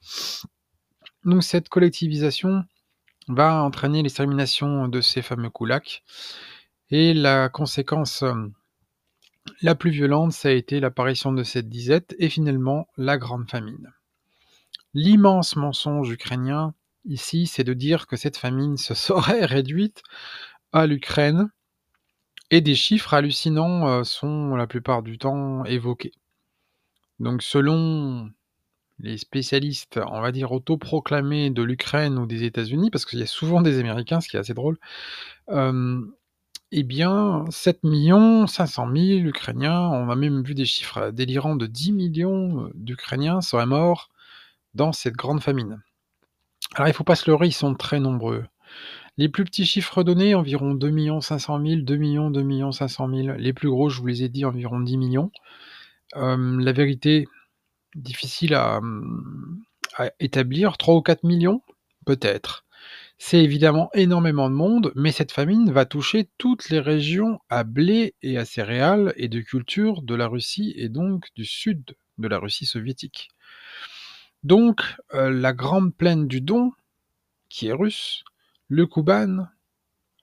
Donc 1.23 1.43
cette 1.43 1.69
collectivisation 1.69 2.63
va 3.33 3.63
entraîner 3.63 4.03
l'extermination 4.03 4.87
de 4.87 5.01
ces 5.01 5.21
fameux 5.21 5.49
koulaks. 5.49 6.03
Et 6.89 7.13
la 7.13 7.49
conséquence 7.49 8.23
la 9.61 9.75
plus 9.75 9.91
violente, 9.91 10.33
ça 10.33 10.49
a 10.49 10.51
été 10.51 10.79
l'apparition 10.79 11.31
de 11.31 11.43
cette 11.43 11.69
disette 11.69 12.15
et 12.19 12.29
finalement 12.29 12.87
la 12.97 13.17
grande 13.17 13.49
famine. 13.49 13.91
L'immense 14.93 15.55
mensonge 15.55 16.09
ukrainien, 16.09 16.73
ici, 17.05 17.47
c'est 17.47 17.63
de 17.63 17.73
dire 17.73 18.07
que 18.07 18.17
cette 18.17 18.37
famine 18.37 18.77
se 18.77 18.93
serait 18.95 19.45
réduite 19.45 20.03
à 20.71 20.85
l'Ukraine, 20.85 21.49
et 22.51 22.61
des 22.61 22.75
chiffres 22.75 23.13
hallucinants 23.13 23.87
euh, 23.87 24.03
sont 24.03 24.55
la 24.55 24.67
plupart 24.67 25.03
du 25.03 25.17
temps 25.17 25.63
évoqués. 25.63 26.11
Donc 27.19 27.43
selon 27.43 28.29
les 29.01 29.17
spécialistes, 29.17 29.99
on 30.11 30.21
va 30.21 30.31
dire 30.31 30.51
autoproclamés 30.51 31.49
de 31.49 31.63
l'Ukraine 31.63 32.17
ou 32.17 32.25
des 32.25 32.43
États-Unis, 32.43 32.91
parce 32.91 33.05
qu'il 33.05 33.19
y 33.19 33.23
a 33.23 33.27
souvent 33.27 33.61
des 33.61 33.79
Américains, 33.79 34.21
ce 34.21 34.29
qui 34.29 34.37
est 34.37 34.39
assez 34.39 34.53
drôle, 34.53 34.77
euh, 35.49 36.01
eh 36.71 36.83
bien, 36.83 37.45
7 37.49 37.81
500 38.47 38.89
000 38.95 39.19
Ukrainiens, 39.19 39.89
on 39.89 40.09
a 40.09 40.15
même 40.15 40.43
vu 40.43 40.53
des 40.55 40.65
chiffres 40.65 41.11
délirants 41.11 41.55
de 41.55 41.67
10 41.67 41.91
millions 41.91 42.69
d'Ukrainiens 42.73 43.41
seraient 43.41 43.65
morts 43.65 44.09
dans 44.73 44.93
cette 44.93 45.15
grande 45.15 45.41
famine. 45.41 45.81
Alors 46.75 46.87
il 46.87 46.91
ne 46.91 46.95
faut 46.95 47.03
pas 47.03 47.15
se 47.15 47.29
leurrer, 47.29 47.47
ils 47.47 47.53
sont 47.53 47.75
très 47.75 47.99
nombreux. 47.99 48.45
Les 49.17 49.27
plus 49.27 49.43
petits 49.43 49.65
chiffres 49.65 50.03
donnés, 50.03 50.35
environ 50.35 50.73
2 50.73 51.21
500 51.21 51.61
000, 51.65 51.81
2 51.81 51.95
millions, 51.97 52.31
2 52.31 52.71
500 52.71 53.09
000. 53.09 53.37
Les 53.37 53.53
plus 53.53 53.69
gros, 53.69 53.89
je 53.89 53.99
vous 53.99 54.07
les 54.07 54.23
ai 54.23 54.29
dit, 54.29 54.45
environ 54.45 54.79
10 54.79 54.97
millions. 54.97 55.31
Euh, 56.15 56.57
la 56.61 56.71
vérité, 56.71 57.27
difficile 57.95 58.53
à, 58.53 58.81
à, 59.97 60.09
établir, 60.19 60.77
3 60.77 60.95
ou 60.95 61.01
4 61.01 61.23
millions, 61.23 61.61
peut-être. 62.05 62.65
C'est 63.17 63.43
évidemment 63.43 63.89
énormément 63.93 64.49
de 64.49 64.55
monde, 64.55 64.91
mais 64.95 65.11
cette 65.11 65.31
famine 65.31 65.71
va 65.71 65.85
toucher 65.85 66.29
toutes 66.37 66.69
les 66.69 66.79
régions 66.79 67.39
à 67.49 67.63
blé 67.63 68.15
et 68.23 68.37
à 68.37 68.45
céréales 68.45 69.13
et 69.15 69.27
de 69.27 69.41
culture 69.41 70.01
de 70.01 70.15
la 70.15 70.27
Russie 70.27 70.73
et 70.75 70.89
donc 70.89 71.27
du 71.35 71.45
sud 71.45 71.95
de 72.17 72.27
la 72.27 72.39
Russie 72.39 72.65
soviétique. 72.65 73.29
Donc, 74.43 74.81
euh, 75.13 75.29
la 75.29 75.53
grande 75.53 75.95
plaine 75.95 76.27
du 76.27 76.41
Don, 76.41 76.71
qui 77.47 77.67
est 77.67 77.73
russe, 77.73 78.23
le 78.67 78.87
Kouban, 78.87 79.47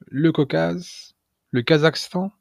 le 0.06 0.32
Caucase, 0.32 1.14
le 1.50 1.62
Kazakhstan, 1.62 2.32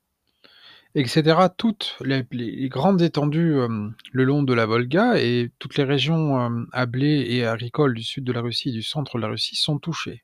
etc., 0.98 1.38
toutes 1.56 1.96
les, 2.02 2.26
grandes 2.70 3.04
étendues 3.04 3.56
euh, 3.56 3.90
le 4.12 4.24
long 4.24 4.42
de 4.42 4.54
la 4.54 4.66
Volga 4.66 5.22
et 5.22 5.52
toutes 5.60 5.78
les 5.78 5.84
régions 5.84 6.42
euh, 6.42 6.66
à 6.74 6.88
blé 6.88 7.26
et 7.30 7.46
agricoles 7.46 7.94
du 7.94 8.04
sud 8.04 8.24
de 8.24 8.32
la 8.32 8.42
Russie 8.42 8.70
et 8.70 8.74
du 8.74 8.82
centre 8.82 9.18
de 9.18 9.22
la 9.22 9.28
Russie 9.30 9.56
sont 9.56 9.78
touchées. 9.80 10.24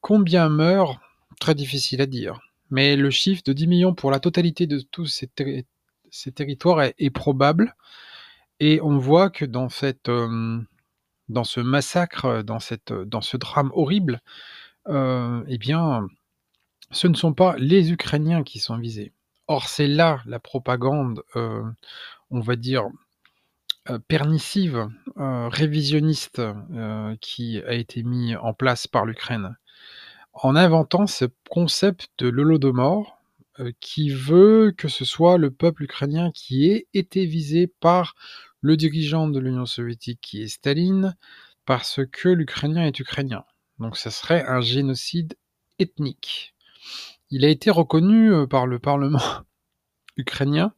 combien 0.00 0.48
meurent? 0.48 1.00
Très 1.40 1.54
difficile 1.54 2.00
à 2.00 2.06
dire, 2.06 2.40
mais 2.70 2.96
le 2.96 3.10
chiffre 3.10 3.42
de 3.44 3.52
10 3.52 3.66
millions 3.66 3.94
pour 3.94 4.10
la 4.10 4.20
totalité 4.20 4.66
de 4.66 4.80
tous 4.80 5.06
ces 6.10 6.32
territoires 6.32 6.82
est 6.82 7.10
probable 7.10 7.74
et 8.58 8.80
on 8.80 8.96
voit 8.96 9.28
que 9.28 9.44
dans 9.44 9.68
cette, 9.68 10.10
dans 11.28 11.44
ce 11.44 11.60
massacre, 11.60 12.42
dans 12.42 12.58
cette, 12.58 12.92
dans 12.92 13.20
ce 13.20 13.36
drame 13.36 13.70
horrible, 13.74 14.22
eh 14.88 15.58
bien, 15.58 16.06
ce 16.90 17.08
ne 17.08 17.14
sont 17.14 17.34
pas 17.34 17.56
les 17.58 17.92
Ukrainiens 17.92 18.42
qui 18.42 18.58
sont 18.58 18.78
visés. 18.78 19.12
Or, 19.48 19.68
c'est 19.68 19.88
là 19.88 20.22
la 20.26 20.40
propagande, 20.40 21.22
on 21.34 22.40
va 22.40 22.56
dire, 22.56 22.84
pernicive, 24.08 24.88
révisionniste, 25.16 26.42
qui 27.20 27.60
a 27.62 27.74
été 27.74 28.02
mis 28.02 28.34
en 28.36 28.54
place 28.54 28.86
par 28.86 29.04
l'Ukraine. 29.06 29.56
En 30.32 30.56
inventant 30.56 31.06
ce 31.06 31.26
concept 31.48 32.08
de 32.18 32.28
l'Holodomor, 32.28 33.18
qui 33.80 34.10
veut 34.10 34.74
que 34.76 34.88
ce 34.88 35.04
soit 35.04 35.38
le 35.38 35.50
peuple 35.50 35.84
ukrainien 35.84 36.30
qui 36.32 36.68
ait 36.70 36.88
été 36.92 37.24
visé 37.24 37.66
par 37.66 38.14
le 38.60 38.76
dirigeant 38.76 39.28
de 39.28 39.38
l'Union 39.38 39.64
soviétique 39.64 40.20
qui 40.20 40.42
est 40.42 40.48
Staline, 40.48 41.16
parce 41.64 42.00
que 42.12 42.28
l'Ukrainien 42.28 42.84
est 42.84 42.98
ukrainien. 42.98 43.44
Donc 43.78 43.96
ça 43.96 44.10
serait 44.10 44.44
un 44.46 44.60
génocide 44.60 45.36
ethnique. 45.78 46.54
Il 47.30 47.44
a 47.44 47.48
été 47.48 47.70
reconnu 47.70 48.32
euh, 48.32 48.46
par 48.46 48.66
le 48.66 48.78
Parlement 48.78 49.22
ukrainien, 50.16 50.72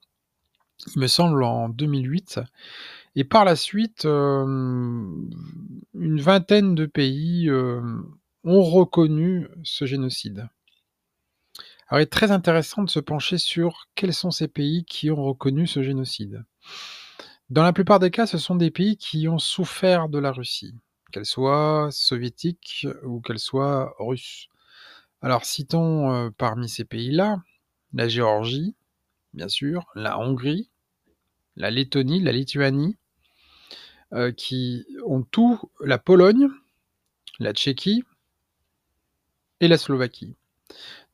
il 0.95 1.01
me 1.01 1.07
semble 1.07 1.43
en 1.43 1.69
2008, 1.69 2.41
et 3.17 3.25
par 3.25 3.45
la 3.45 3.57
suite, 3.57 4.05
euh, 4.05 4.45
une 5.95 6.21
vingtaine 6.21 6.75
de 6.75 6.87
pays 6.87 7.49
euh, 7.49 7.81
ont 8.45 8.63
reconnu 8.63 9.49
ce 9.65 9.85
génocide. 9.85 10.49
Alors 11.89 12.01
il 12.01 12.03
est 12.03 12.07
très 12.07 12.31
intéressant 12.31 12.83
de 12.83 12.91
se 12.91 13.01
pencher 13.01 13.39
sur 13.39 13.89
quels 13.95 14.13
sont 14.13 14.31
ces 14.31 14.49
pays 14.49 14.85
qui 14.85 15.11
ont 15.11 15.23
reconnu 15.25 15.67
ce 15.67 15.83
génocide. 15.83 16.45
Dans 17.51 17.63
la 17.63 17.73
plupart 17.73 17.99
des 17.99 18.11
cas, 18.11 18.27
ce 18.27 18.37
sont 18.37 18.57
des 18.57 18.71
pays 18.71 18.99
qui 18.99 19.27
ont 19.27 19.39
souffert 19.39 20.11
de 20.11 20.19
la 20.19 20.31
Russie, 20.31 20.75
qu'elle 21.13 21.25
soit 21.25 21.89
soviétique 21.91 22.87
ou 23.05 23.21
qu'elle 23.21 23.39
soit 23.39 23.95
russe. 23.99 24.49
Alors 25.21 25.45
citons 25.45 26.31
parmi 26.39 26.69
ces 26.69 26.85
pays-là 26.85 27.39
la 27.95 28.09
Géorgie, 28.09 28.75
bien 29.35 29.49
sûr, 29.49 29.87
la 29.95 30.19
Hongrie, 30.19 30.69
la 31.57 31.71
Lettonie, 31.71 32.21
la 32.21 32.33
Lituanie, 32.33 32.97
qui 34.37 34.87
ont 35.07 35.23
tout, 35.23 35.61
la 35.81 35.99
Pologne, 35.99 36.49
la 37.41 37.53
Tchéquie 37.53 38.05
et 39.61 39.69
la 39.69 39.79
Slovaquie. 39.79 40.35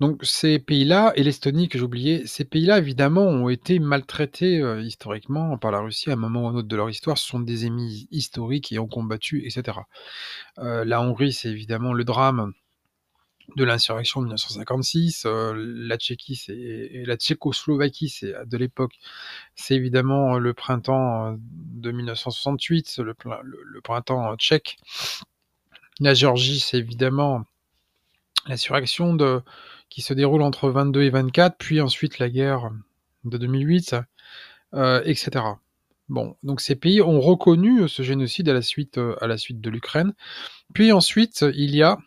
Donc 0.01 0.25
ces 0.25 0.59
pays-là, 0.59 1.13
et 1.15 1.23
l'Estonie 1.23 1.69
que 1.69 1.79
j'oubliais, 1.79 2.27
ces 2.27 2.45
pays-là 2.45 2.79
évidemment 2.79 3.23
ont 3.23 3.49
été 3.49 3.79
maltraités 3.79 4.59
historiquement 4.83 5.57
par 5.59 5.71
la 5.71 5.79
Russie 5.79 6.11
à 6.11 6.15
un 6.15 6.17
moment 6.17 6.43
ou 6.43 6.47
à 6.49 6.51
un 6.51 6.55
autre 6.57 6.69
de 6.69 6.77
leur 6.77 6.91
histoire. 6.91 7.19
Ce 7.19 7.27
sont 7.27 7.41
des 7.41 7.67
ennemis 7.67 8.09
historiques 8.11 8.73
et 8.73 8.81
ont 8.81 8.89
combattu, 8.89 9.47
etc. 9.47 9.79
La 10.57 11.01
Hongrie, 11.01 11.33
c'est 11.33 11.51
évidemment 11.51 11.93
le 11.93 12.05
drame 12.05 12.53
de 13.57 13.65
l'insurrection 13.65 14.21
de 14.21 14.27
1956. 14.27 15.25
Euh, 15.27 15.55
la 17.07 17.17
Tchécoslovaquie, 17.17 18.09
c'est 18.09 18.35
de 18.47 18.57
l'époque, 18.57 18.95
c'est 19.55 19.75
évidemment 19.75 20.39
le 20.39 20.55
printemps 20.55 21.37
de 21.39 21.91
1968, 21.93 22.99
le, 22.99 23.81
printemps 23.83 24.37
tchèque. 24.37 24.77
La 26.01 26.15
Géorgie, 26.15 26.61
c'est 26.61 26.79
évidemment 26.79 27.45
l'insurrection 28.47 29.15
de 29.15 29.43
qui 29.89 30.03
se 30.03 30.13
déroule 30.13 30.43
entre 30.43 30.71
22 30.71 31.03
et 31.03 31.11
24, 31.11 31.57
puis 31.57 31.81
ensuite 31.81 32.19
la 32.19 32.29
guerre 32.29 32.71
de 33.25 33.39
2008, 33.39 33.97
euh, 34.75 35.03
etc. 35.05 35.45
Bon, 36.09 36.37
donc 36.43 36.61
ces 36.61 36.75
pays 36.75 37.01
ont 37.01 37.21
reconnu 37.21 37.89
ce 37.89 38.03
génocide 38.03 38.49
euh, 38.49 39.17
à 39.21 39.27
la 39.27 39.39
suite 39.39 39.61
de 39.61 39.71
l'Ukraine. 39.71 40.15
Puis 40.75 40.93
ensuite, 40.93 41.45
il 41.55 41.75
y 41.75 41.83
a 41.83 41.99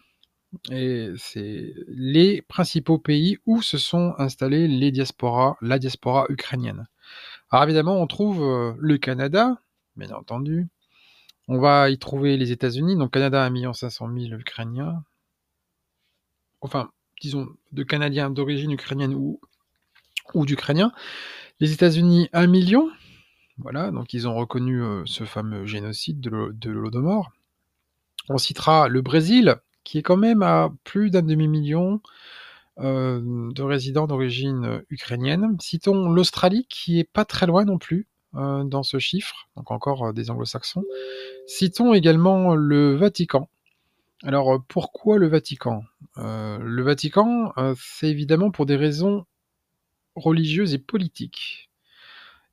et 0.72 1.12
c'est 1.18 1.74
les 1.88 2.42
principaux 2.42 2.98
pays 2.98 3.38
où 3.46 3.62
se 3.62 3.78
sont 3.78 4.14
installés 4.18 4.68
les 4.68 4.92
diasporas, 4.92 5.58
la 5.62 5.80
diaspora 5.80 6.26
ukrainienne. 6.30 6.88
Alors 7.50 7.64
évidemment, 7.64 8.02
on 8.02 8.08
trouve 8.08 8.44
euh, 8.44 8.74
le 8.80 8.98
Canada, 8.98 9.62
bien 9.96 10.12
entendu. 10.12 10.68
On 11.48 11.60
va 11.60 11.90
y 11.90 11.98
trouver 11.98 12.38
les 12.38 12.52
États-Unis. 12.52 12.96
Donc 12.98 13.12
Canada, 13.12 13.44
1 13.46 13.74
500 13.74 14.10
000 14.14 14.40
Ukrainiens. 14.40 15.04
Enfin, 16.62 16.92
disons, 17.22 17.48
de 17.72 17.84
Canadiens 17.84 18.30
d'origine 18.30 18.72
ukrainienne 18.72 19.14
ou, 19.14 19.40
ou 20.34 20.46
d'Ukrainiens. 20.46 20.92
Les 21.60 21.72
États-Unis, 21.72 22.30
un 22.34 22.48
million. 22.48 22.90
Voilà, 23.58 23.92
donc 23.92 24.14
ils 24.14 24.28
ont 24.28 24.36
reconnu 24.36 24.82
euh, 24.82 25.04
ce 25.06 25.24
fameux 25.24 25.66
génocide 25.66 26.20
de 26.20 26.70
l'Holodomor. 26.70 27.32
On 28.30 28.38
citera 28.38 28.90
le 28.90 29.02
Brésil, 29.02 29.56
qui 29.88 29.98
est 29.98 30.04
quand 30.04 30.18
même 30.18 30.44
à 30.44 30.72
plus 30.84 31.10
d'un 31.10 31.22
demi-million 31.22 32.02
euh, 32.80 33.52
de 33.54 33.64
résidents 33.64 34.08
d'origine 34.08 34.84
ukrainienne. 34.90 35.58
Citons 35.60 36.10
l'Australie, 36.10 36.68
qui 36.70 37.00
est 37.00 37.10
pas 37.12 37.26
très 37.26 37.48
loin 37.48 37.66
non 37.66 37.78
plus 37.78 38.08
euh, 38.36 38.64
dans 38.64 38.84
ce 38.84 39.00
chiffre, 39.00 39.48
donc 39.56 39.72
encore 39.72 40.14
des 40.14 40.30
anglo-saxons. 40.30 40.84
Citons 41.48 41.94
également 41.94 42.54
le 42.54 42.96
Vatican, 42.96 43.50
alors, 44.24 44.54
euh, 44.54 44.58
pourquoi 44.68 45.18
le 45.18 45.28
Vatican? 45.28 45.84
Euh, 46.18 46.58
le 46.60 46.82
Vatican, 46.84 47.54
euh, 47.58 47.76
c'est 47.78 48.10
évidemment 48.10 48.52
pour 48.52 48.66
des 48.66 48.76
raisons 48.76 49.26
religieuses 50.16 50.74
et 50.74 50.80
politiques. 50.80 51.70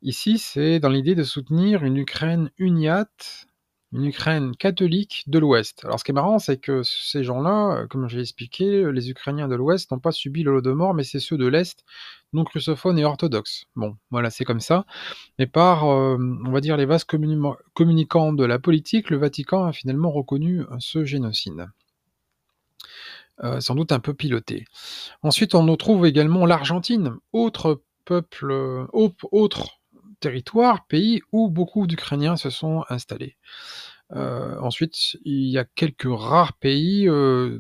Ici, 0.03 0.39
c'est 0.39 0.81
dans 0.81 0.91
l'idée 0.91 1.15
de 1.15 1.23
soutenir 1.23 1.85
une 1.85 1.97
Ukraine 1.97 2.51
uniate 2.59 3.47
une 3.95 4.07
Ukraine 4.07 4.57
catholique 4.57 5.23
de 5.29 5.39
l'Ouest. 5.39 5.85
Alors 5.85 6.01
ce 6.01 6.05
qui 6.05 6.11
est 6.11 6.15
marrant, 6.15 6.41
c'est 6.41 6.57
que 6.57 6.83
ces 6.83 7.23
gens-là, 7.23 7.77
euh, 7.77 7.87
comme 7.87 8.09
j'ai 8.09 8.21
expliqué, 8.21 8.91
les 8.91 9.09
Ukrainiens 9.09 9.47
de 9.47 9.55
l'Ouest 9.55 9.93
n'ont 9.93 10.01
pas 10.01 10.11
subi 10.11 10.43
l'Holodomor, 10.43 10.95
mais 10.95 11.05
c'est 11.05 11.21
ceux 11.21 11.39
de 11.39 11.47
l'Est, 11.47 11.85
donc 12.33 12.51
russophones 12.51 12.99
et 12.99 13.05
orthodoxes. 13.05 13.67
Bon, 13.77 13.97
voilà, 14.11 14.31
c'est 14.31 14.45
comme 14.45 14.59
ça. 14.59 14.85
Mais 15.39 15.47
par, 15.47 15.85
euh, 15.85 16.19
on 16.19 16.51
va 16.51 16.61
dire, 16.61 16.77
les 16.77 16.87
vases 16.87 17.05
communicants 17.05 18.33
de 18.33 18.45
la 18.45 18.59
politique, 18.59 19.11
le 19.11 19.17
Vatican 19.17 19.65
a 19.65 19.73
finalement 19.73 20.11
reconnu 20.11 20.63
euh, 20.63 20.77
ce 20.81 21.05
génocide. 21.05 21.69
sans 23.61 23.75
doute 23.77 23.93
un 23.93 24.01
peu 24.01 24.15
piloté. 24.15 24.65
Ensuite, 25.23 25.55
on 25.55 25.77
trouve 25.77 26.07
également 26.07 26.47
l'Argentine, 26.47 27.15
autre 27.33 27.83
peuple, 28.05 28.53
autre 28.93 29.81
territoire, 30.25 30.87
pays 30.87 31.21
où 31.33 31.51
beaucoup 31.51 31.87
d'Ukrainiens 31.87 32.37
se 32.37 32.49
sont 32.49 32.85
installés. 32.89 33.37
Euh, 34.13 34.59
ensuite, 34.61 35.19
il 35.25 35.51
y 35.51 35.59
a 35.59 35.65
quelques 35.65 36.09
rares 36.09 36.55
pays 36.55 37.07
euh, 37.09 37.59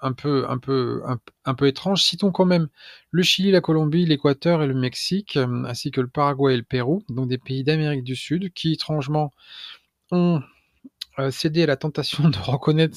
un 0.00 0.12
peu, 0.14 0.46
un 0.48 0.58
peu, 0.58 1.66
étranges. 1.66 2.02
Citons 2.02 2.32
quand 2.32 2.46
même 2.46 2.68
le 3.10 3.22
Chili, 3.22 3.50
la 3.50 3.60
Colombie, 3.60 4.06
l'Équateur 4.06 4.62
et 4.62 4.66
le 4.66 4.74
Mexique, 4.74 5.36
euh, 5.36 5.64
ainsi 5.64 5.90
que 5.90 6.00
le 6.00 6.08
Paraguay 6.08 6.54
et 6.54 6.56
le 6.56 6.62
Pérou, 6.62 7.02
donc 7.10 7.28
des 7.28 7.38
pays 7.38 7.64
d'Amérique 7.64 8.04
du 8.04 8.16
Sud 8.16 8.50
qui 8.54 8.72
étrangement 8.72 9.30
ont 10.10 10.40
cédé 11.30 11.62
à 11.62 11.66
la 11.66 11.76
tentation 11.76 12.28
de 12.28 12.38
reconnaître 12.38 12.96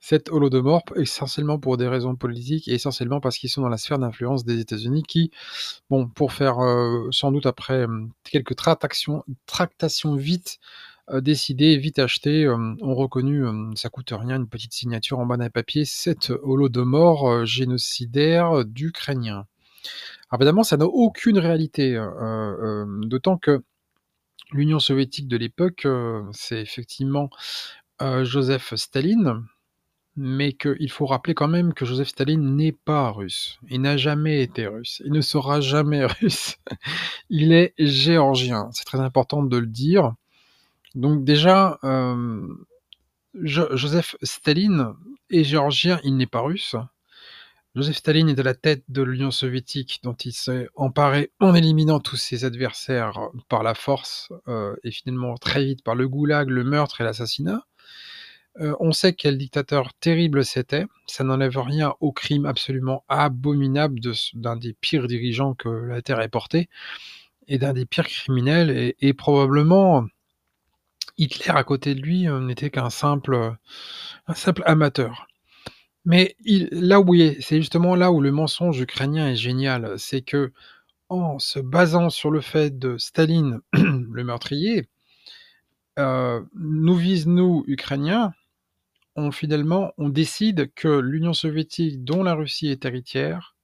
cette 0.00 0.28
holodomor, 0.30 0.82
essentiellement 0.96 1.58
pour 1.58 1.76
des 1.76 1.88
raisons 1.88 2.16
politiques 2.16 2.68
et 2.68 2.74
essentiellement 2.74 3.20
parce 3.20 3.38
qu'ils 3.38 3.50
sont 3.50 3.62
dans 3.62 3.68
la 3.68 3.78
sphère 3.78 3.98
d'influence 3.98 4.44
des 4.44 4.60
États-Unis 4.60 5.02
qui, 5.02 5.30
bon, 5.90 6.08
pour 6.08 6.32
faire 6.32 6.56
sans 7.10 7.32
doute 7.32 7.46
après 7.46 7.86
quelques 8.24 8.56
tractations, 8.56 9.24
vite 10.16 10.58
euh, 11.10 11.20
décidé, 11.22 11.78
vite 11.78 11.98
acheté, 11.98 12.44
euh, 12.44 12.74
ont 12.82 12.94
reconnu, 12.94 13.44
euh, 13.46 13.70
ça 13.76 13.88
coûte 13.88 14.12
rien, 14.12 14.36
une 14.36 14.48
petite 14.48 14.74
signature 14.74 15.18
en 15.18 15.24
bas 15.26 15.38
d'un 15.38 15.48
papier, 15.48 15.86
cette 15.86 16.30
holodomor 16.42 17.46
génocidaire 17.46 18.64
d'Ukrainiens. 18.66 19.46
Évidemment, 20.34 20.64
ça 20.64 20.76
n'a 20.76 20.84
aucune 20.84 21.38
réalité, 21.38 21.98
d'autant 23.02 23.38
que 23.38 23.62
l'Union 24.52 24.78
soviétique 24.78 25.28
de 25.28 25.36
l'époque, 25.36 25.86
c'est 26.32 26.60
effectivement 26.60 27.30
Joseph 28.00 28.74
Staline, 28.74 29.44
mais 30.16 30.52
qu'il 30.52 30.90
faut 30.90 31.06
rappeler 31.06 31.34
quand 31.34 31.46
même 31.46 31.72
que 31.72 31.84
Joseph 31.84 32.08
Staline 32.08 32.56
n'est 32.56 32.72
pas 32.72 33.10
russe. 33.10 33.60
Il 33.70 33.82
n'a 33.82 33.96
jamais 33.96 34.42
été 34.42 34.66
russe. 34.66 35.00
Il 35.04 35.12
ne 35.12 35.20
sera 35.20 35.60
jamais 35.60 36.04
russe. 36.20 36.56
Il 37.30 37.52
est 37.52 37.72
géorgien. 37.78 38.68
C'est 38.72 38.84
très 38.84 38.98
important 38.98 39.44
de 39.44 39.56
le 39.56 39.66
dire. 39.66 40.14
Donc 40.96 41.24
déjà, 41.24 41.78
euh, 41.84 42.48
Joseph 43.34 44.16
Staline 44.22 44.94
est 45.30 45.44
géorgien, 45.44 46.00
il 46.02 46.16
n'est 46.16 46.26
pas 46.26 46.40
russe. 46.40 46.74
Joseph 47.74 47.96
Staline 47.96 48.28
est 48.28 48.40
à 48.40 48.42
la 48.42 48.54
tête 48.54 48.82
de 48.88 49.02
l'Union 49.02 49.30
soviétique 49.30 50.00
dont 50.02 50.14
il 50.14 50.32
s'est 50.32 50.68
emparé 50.74 51.30
en 51.38 51.54
éliminant 51.54 52.00
tous 52.00 52.16
ses 52.16 52.44
adversaires 52.44 53.30
par 53.48 53.62
la 53.62 53.74
force 53.74 54.32
euh, 54.48 54.74
et 54.84 54.90
finalement 54.90 55.36
très 55.36 55.64
vite 55.64 55.84
par 55.84 55.94
le 55.94 56.08
goulag, 56.08 56.48
le 56.48 56.64
meurtre 56.64 57.00
et 57.00 57.04
l'assassinat. 57.04 57.64
Heu, 58.60 58.74
on 58.80 58.92
sait 58.92 59.12
quel 59.14 59.38
dictateur 59.38 59.94
terrible 59.94 60.44
c'était, 60.44 60.86
ça 61.06 61.24
n'enlève 61.24 61.58
rien 61.58 61.94
au 62.00 62.12
crime 62.12 62.46
absolument 62.46 63.04
abominable 63.08 64.00
d'un 64.34 64.56
des 64.56 64.72
pires 64.74 65.06
dirigeants 65.06 65.54
que 65.54 65.68
la 65.68 66.02
terre 66.02 66.20
ait 66.20 66.28
porté 66.28 66.68
et 67.48 67.58
d'un 67.58 67.72
des 67.74 67.86
pires 67.86 68.08
criminels 68.08 68.70
et 68.70 68.96
et 69.00 69.14
probablement 69.14 70.06
Hitler 71.18 71.50
à 71.50 71.64
côté 71.64 71.94
de 71.94 72.00
lui, 72.00 72.26
heu, 72.28 72.40
n'était 72.40 72.70
qu'un 72.70 72.88
simple, 72.88 73.56
un 74.26 74.34
simple 74.34 74.62
amateur. 74.64 75.28
Mais 76.08 76.36
là 76.72 77.00
où 77.00 77.14
est 77.14 77.36
c'est 77.42 77.58
justement 77.58 77.94
là 77.94 78.10
où 78.10 78.22
le 78.22 78.32
mensonge 78.32 78.80
ukrainien 78.80 79.28
est 79.28 79.36
génial, 79.36 79.98
c'est 79.98 80.22
qu'en 80.22 81.38
se 81.38 81.58
basant 81.60 82.08
sur 82.08 82.30
le 82.30 82.40
fait 82.40 82.78
de 82.78 82.96
Staline, 82.96 83.60
le 83.74 84.24
meurtrier, 84.24 84.88
nous 85.98 86.94
vise 86.94 87.26
nous, 87.26 87.62
Ukrainiens, 87.66 88.32
on 89.16 89.30
finalement, 89.32 89.92
on 89.98 90.08
décide 90.08 90.72
que 90.74 90.88
l'Union 90.88 91.34
soviétique, 91.34 92.04
dont 92.04 92.22
la 92.22 92.34
Russie 92.34 92.68
est 92.68 92.86
héritière 92.86 93.54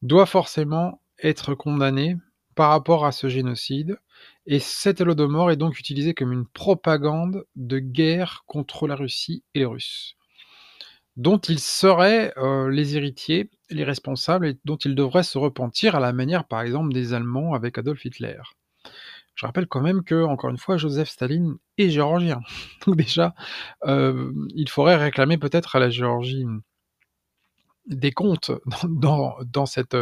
doit 0.00 0.26
forcément 0.26 1.02
être 1.22 1.54
condamnée 1.54 2.16
par 2.54 2.70
rapport 2.70 3.04
à 3.04 3.12
ce 3.12 3.28
génocide. 3.28 3.98
Et 4.46 4.60
cet 4.60 5.02
Holodomor 5.02 5.50
est 5.50 5.56
donc 5.56 5.78
utilisé 5.78 6.14
comme 6.14 6.32
une 6.32 6.46
propagande 6.46 7.44
de 7.54 7.80
guerre 7.80 8.44
contre 8.46 8.88
la 8.88 8.96
Russie 8.96 9.42
et 9.54 9.58
les 9.58 9.64
Russes, 9.66 10.16
dont 11.16 11.38
ils 11.38 11.60
seraient, 11.60 12.34
les 12.70 12.96
héritiers, 12.96 13.50
les 13.70 13.84
responsables 13.84 14.46
et 14.46 14.58
dont 14.64 14.76
ils 14.76 14.94
devraient 14.94 15.22
se 15.22 15.38
repentir 15.38 15.94
à 15.94 16.00
la 16.00 16.12
manière, 16.12 16.44
par 16.44 16.62
exemple, 16.62 16.92
des 16.92 17.14
Allemands 17.14 17.54
avec 17.54 17.78
Adolf 17.78 18.04
Hitler. 18.04 18.40
Je 19.34 19.46
rappelle 19.46 19.66
quand 19.66 19.80
même 19.80 20.04
que, 20.04 20.24
encore 20.24 20.50
une 20.50 20.58
fois, 20.58 20.76
Joseph 20.76 21.08
Staline 21.08 21.56
est 21.78 21.90
géorgien. 21.90 22.40
Donc 22.86 22.96
déjà, 22.96 23.34
il 23.86 24.68
faudrait 24.68 24.96
réclamer 24.96 25.38
peut-être 25.38 25.76
à 25.76 25.80
la 25.80 25.90
Géorgie 25.90 26.44
des 27.86 28.12
comptes 28.12 28.52
dans 28.88 29.66
cette, 29.66 29.94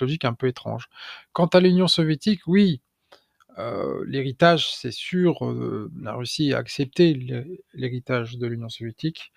logique 0.00 0.24
un 0.24 0.34
peu 0.34 0.46
étrange. 0.46 0.88
Quant 1.32 1.46
à 1.46 1.60
l'Union 1.60 1.88
soviétique, 1.88 2.40
oui, 2.46 2.80
l'héritage, 4.06 4.70
c'est 4.74 4.92
sûr, 4.92 5.38
la 6.00 6.14
Russie 6.14 6.52
a 6.52 6.58
accepté 6.58 7.14
l'hé 7.14 7.64
l'héritage 7.72 8.36
de 8.36 8.46
l'Union 8.46 8.68
soviétique, 8.68 9.32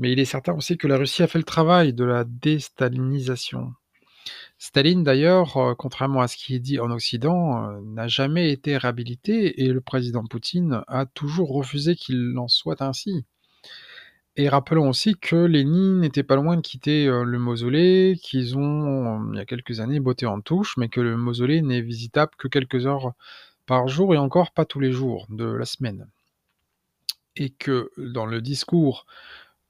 mais 0.00 0.10
il 0.10 0.18
est 0.18 0.24
certain 0.24 0.54
aussi 0.54 0.76
que 0.78 0.88
la 0.88 0.96
Russie 0.96 1.22
a 1.22 1.28
fait 1.28 1.38
le 1.38 1.44
travail 1.44 1.92
de 1.94 2.04
la 2.04 2.24
déstalinisation. 2.24 3.74
Staline 4.58 5.04
d'ailleurs, 5.04 5.56
heu, 5.58 5.74
contrairement 5.74 6.22
à 6.22 6.28
ce 6.28 6.36
qui 6.36 6.54
est 6.54 6.60
dit 6.60 6.80
en 6.80 6.90
Occident, 6.90 7.70
heu, 7.70 7.80
n'a 7.84 8.08
jamais 8.08 8.50
été 8.52 8.76
réhabilité 8.76 9.62
et 9.62 9.68
le 9.68 9.80
président 9.80 10.24
Poutine 10.24 10.82
a 10.88 11.06
toujours 11.06 11.52
refusé 11.52 11.96
qu'il 11.96 12.36
en 12.38 12.48
soit 12.48 12.82
ainsi. 12.82 13.24
Et 14.36 14.48
rappelons 14.48 14.88
aussi 14.88 15.16
que 15.16 15.36
Lénine 15.36 16.00
n'était 16.00 16.22
pas 16.22 16.36
loin 16.36 16.56
de 16.56 16.62
quitter, 16.62 17.06
heu, 17.06 17.24
le 17.24 17.38
mausolée, 17.38 18.18
qu'ils 18.22 18.56
ont, 18.56 19.32
il 19.32 19.36
y 19.36 19.40
a 19.40 19.44
quelques 19.44 19.80
années, 19.80 20.00
botté 20.00 20.26
en 20.26 20.40
touche, 20.40 20.76
mais 20.76 20.88
que 20.88 21.00
le 21.00 21.16
mausolée 21.16 21.62
n'est 21.62 21.82
visitable 21.82 22.32
que 22.38 22.48
quelques 22.48 22.86
heures 22.86 23.12
par 23.66 23.88
jour 23.88 24.14
et 24.14 24.18
encore 24.18 24.52
pas 24.52 24.64
tous 24.64 24.80
les 24.80 24.92
jours 24.92 25.26
de 25.30 25.44
la 25.44 25.66
semaine. 25.66 26.08
Et 27.36 27.50
que 27.50 27.90
dans 27.96 28.26
le 28.26 28.40
discours 28.40 29.06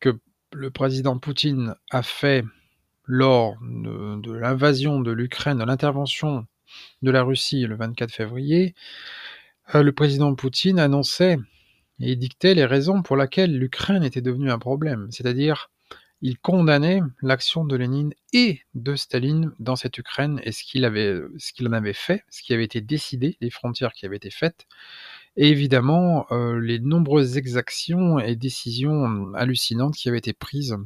que 0.00 0.18
le 0.52 0.70
président 0.70 1.18
Poutine 1.18 1.74
a 1.90 2.02
fait 2.02 2.44
lors 3.04 3.56
de 3.62 4.32
l'invasion 4.32 5.00
de 5.00 5.10
l'Ukraine, 5.10 5.58
de 5.58 5.64
l'intervention 5.64 6.46
de 7.02 7.10
la 7.10 7.22
Russie 7.22 7.66
le 7.66 7.76
24 7.76 8.12
février, 8.12 8.74
heu, 9.74 9.82
le 9.82 9.92
président 9.92 10.34
Poutine 10.34 10.78
annonçait 10.78 11.38
et 12.00 12.16
dictait 12.16 12.54
les 12.54 12.64
raisons 12.64 13.02
pour 13.02 13.16
laquelle 13.16 13.56
l'Ukraine 13.58 14.04
était 14.04 14.22
devenue 14.22 14.50
un 14.50 14.58
problème. 14.58 15.08
C'est-à-dire, 15.10 15.70
il 16.22 16.38
condamnait 16.38 17.00
l'action 17.22 17.64
de 17.64 17.76
Lénine 17.76 18.14
et 18.32 18.60
de 18.74 18.94
Staline 18.94 19.52
dans 19.58 19.76
cette 19.76 19.98
Ukraine 19.98 20.40
et 20.44 20.52
ce 20.52 20.64
qu'il 20.64 20.84
avait, 20.84 21.20
ce 21.38 21.52
qu'il 21.52 21.68
en 21.68 21.72
avait 21.72 21.94
fait, 21.94 22.24
ce 22.30 22.42
qui 22.42 22.52
avait 22.54 22.64
été 22.64 22.80
décidé, 22.80 23.36
les 23.40 23.50
frontières 23.50 23.92
qui 23.92 24.06
avaient 24.06 24.16
été 24.16 24.30
faites 24.30 24.66
et 25.36 25.48
évidemment, 25.48 26.26
heu, 26.30 26.58
les 26.58 26.78
nombreuses 26.78 27.36
exactions 27.36 28.18
et 28.18 28.36
décisions 28.36 29.32
hallucinantes 29.34 29.94
qui 29.94 30.08
avaient 30.08 30.18
été 30.18 30.32
prises 30.32 30.76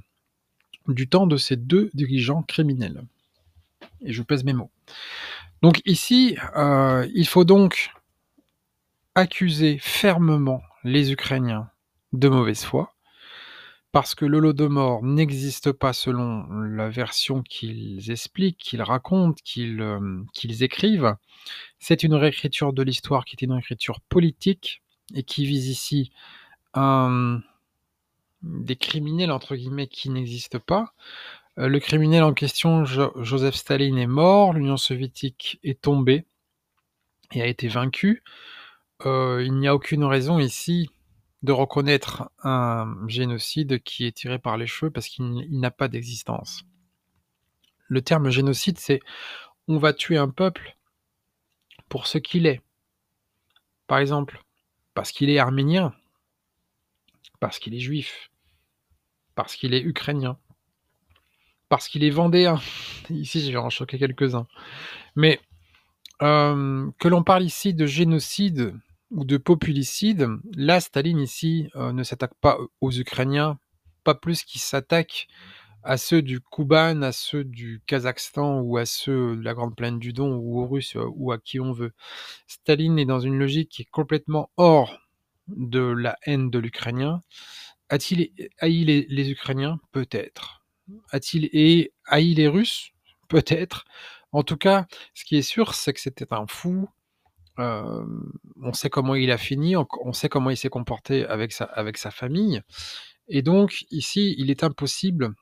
du 0.88 1.08
temps 1.08 1.26
de 1.26 1.36
ces 1.36 1.56
2 1.56 1.90
dirigeants 1.94 2.42
criminels. 2.42 3.02
Et 4.02 4.12
je 4.12 4.22
pèse 4.22 4.44
mes 4.44 4.52
mots. 4.52 4.70
Donc 5.62 5.80
ici, 5.86 6.36
heu, 6.56 7.10
il 7.14 7.26
faut 7.26 7.44
donc 7.44 7.90
accuser 9.14 9.78
fermement 9.78 10.62
les 10.82 11.12
Ukrainiens 11.12 11.70
de 12.12 12.28
mauvaise 12.28 12.64
foi, 12.64 12.93
parce 13.94 14.16
que 14.16 14.24
l'Holodomor 14.24 15.04
n'existe 15.04 15.70
pas 15.70 15.92
selon 15.92 16.48
la 16.48 16.88
version 16.90 17.44
qu'ils 17.44 18.10
expliquent, 18.10 18.58
qu'ils 18.58 18.82
racontent, 18.82 19.40
qu'ils, 19.44 20.62
écrivent. 20.64 21.14
C'est 21.78 22.02
une 22.02 22.14
réécriture 22.14 22.72
de 22.72 22.82
l'histoire 22.82 23.24
qui 23.24 23.36
est 23.36 23.44
une 23.44 23.52
réécriture 23.52 24.00
politique 24.00 24.82
et 25.14 25.22
qui 25.22 25.46
vise 25.46 25.68
ici 25.68 26.10
des 28.42 28.76
«criminels» 28.76 29.30
entre 29.30 29.54
guillemets 29.54 29.86
qui 29.86 30.10
n'existent 30.10 30.58
pas. 30.58 30.92
Heu, 31.60 31.68
le 31.68 31.78
criminel 31.78 32.24
en 32.24 32.34
question, 32.34 32.84
Jo 32.84 33.12
Joseph 33.22 33.54
Staline 33.54 33.98
est 33.98 34.08
mort, 34.08 34.54
l'Union 34.54 34.76
soviétique 34.76 35.60
est 35.62 35.80
tombée 35.80 36.24
et 37.30 37.42
a 37.42 37.46
été 37.46 37.68
vaincue. 37.68 38.24
Heu, 39.06 39.44
il 39.44 39.54
n'y 39.54 39.68
a 39.68 39.74
aucune 39.76 40.02
raison 40.02 40.40
ici 40.40 40.90
de 41.44 41.52
reconnaître 41.52 42.30
un 42.42 42.96
génocide 43.06 43.82
qui 43.82 44.06
est 44.06 44.16
tiré 44.16 44.38
par 44.38 44.56
les 44.56 44.66
cheveux 44.66 44.90
parce 44.90 45.08
qu'il 45.08 45.46
n'a 45.60 45.70
pas 45.70 45.88
d'existence. 45.88 46.64
Le 47.86 48.00
terme 48.00 48.30
génocide, 48.30 48.78
c'est 48.78 49.00
on 49.68 49.76
va 49.76 49.92
tuer 49.92 50.16
un 50.16 50.30
peuple 50.30 50.78
pour 51.90 52.06
ce 52.06 52.16
qu'il 52.16 52.46
est. 52.46 52.62
Par 53.86 53.98
exemple, 53.98 54.42
parce 54.94 55.12
qu'il 55.12 55.28
est 55.28 55.38
arménien, 55.38 55.94
parce 57.40 57.58
qu'il 57.58 57.74
est 57.74 57.80
juif, 57.80 58.30
parce 59.34 59.54
qu'il 59.54 59.74
est 59.74 59.82
ukrainien, 59.82 60.38
parce 61.68 61.88
qu'il 61.88 62.04
est 62.04 62.10
vendéen. 62.10 62.58
Ici, 63.10 63.44
je 63.44 63.50
vais 63.50 63.58
en 63.58 63.68
quelques-uns. 63.68 64.46
Mais, 65.14 65.42
hem, 66.20 66.94
que 66.98 67.08
l'on 67.08 67.22
parle 67.22 67.42
ici 67.42 67.74
de 67.74 67.84
génocide 67.84 68.74
ou 69.14 69.24
de 69.24 69.36
populicide, 69.38 70.28
là, 70.56 70.80
Staline 70.80 71.20
ici, 71.20 71.70
heu, 71.76 71.92
ne 71.92 72.02
s'attaque 72.04 72.34
pas 72.40 72.58
aux 72.82 72.92
Ukrainiens, 72.92 73.58
pas 74.04 74.14
plus 74.14 74.44
qu'il 74.44 74.60
s'attaque 74.60 75.28
à 75.84 75.96
ceux 75.98 76.22
du 76.22 76.40
Kouban, 76.40 77.02
à 77.02 77.12
ceux 77.12 77.44
du 77.44 77.82
Kazakhstan 77.86 78.60
ou 78.62 78.78
à 78.78 78.86
ceux 78.86 79.36
de 79.36 79.42
la 79.42 79.54
Grande 79.54 79.76
Plaine 79.76 79.98
du 80.00 80.12
Don 80.14 80.36
ou 80.36 80.60
aux 80.62 80.66
Russes, 80.68 80.96
heu, 80.96 81.06
ou 81.14 81.32
à 81.32 81.38
qui 81.38 81.60
on 81.60 81.72
veut. 81.72 81.92
Staline 82.48 82.98
est 82.98 83.06
dans 83.06 83.20
une 83.20 83.38
logique 83.38 83.70
qui 83.70 83.82
est 83.82 83.90
complètement 83.90 84.50
hors 84.58 84.98
de 85.48 85.80
la 85.80 86.16
haine 86.26 86.50
de 86.50 86.58
l'Ukrainien. 86.60 87.22
A-t-il 87.90 88.30
haï 88.60 88.84
les 88.84 89.06
les 89.10 89.30
Ukrainiens? 89.30 89.80
Peut-être. 89.92 90.64
A-t-il 91.12 91.50
haï 92.06 92.34
les 92.34 92.48
Russes? 92.48 92.90
Peut-être. 93.28 93.84
En 94.32 94.42
tout 94.44 94.56
cas, 94.58 94.86
ce 95.14 95.24
qui 95.24 95.36
est 95.36 95.42
sûr, 95.42 95.74
c'est 95.74 95.92
que 95.94 96.00
c'était 96.00 96.26
un 96.32 96.46
fou. 96.48 96.88
On 97.56 98.72
sait 98.72 98.90
comment 98.90 99.14
il 99.14 99.30
a 99.30 99.38
fini, 99.38 99.74
on 99.76 100.12
sait 100.12 100.28
comment 100.28 100.50
il 100.50 100.56
s'est 100.56 100.68
comporté 100.68 101.24
avec 101.26 101.52
sa 101.52 102.10
famille 102.10 102.62
et 103.28 103.42
donc 103.42 103.86
ici, 103.90 104.34
il 104.38 104.50
est 104.50 104.64
impossible 104.64 105.34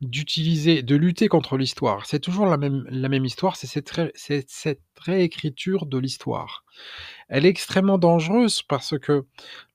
d'utiliser 0.00 0.82
de 0.82 0.96
lutter 0.96 1.28
contre 1.28 1.56
l'histoire. 1.58 2.06
C'est 2.06 2.20
toujours 2.20 2.46
la 2.46 2.56
même 2.56 3.24
histoire, 3.24 3.56
c'est 3.56 3.66
cette 3.66 4.12
cette 4.46 4.80
réécriture 4.98 5.86
de 5.86 5.98
l'histoire. 5.98 6.64
Elle 7.28 7.44
est 7.44 7.50
extrêmement 7.50 7.98
dangereuse 7.98 8.62
parce 8.62 8.98
que 8.98 9.26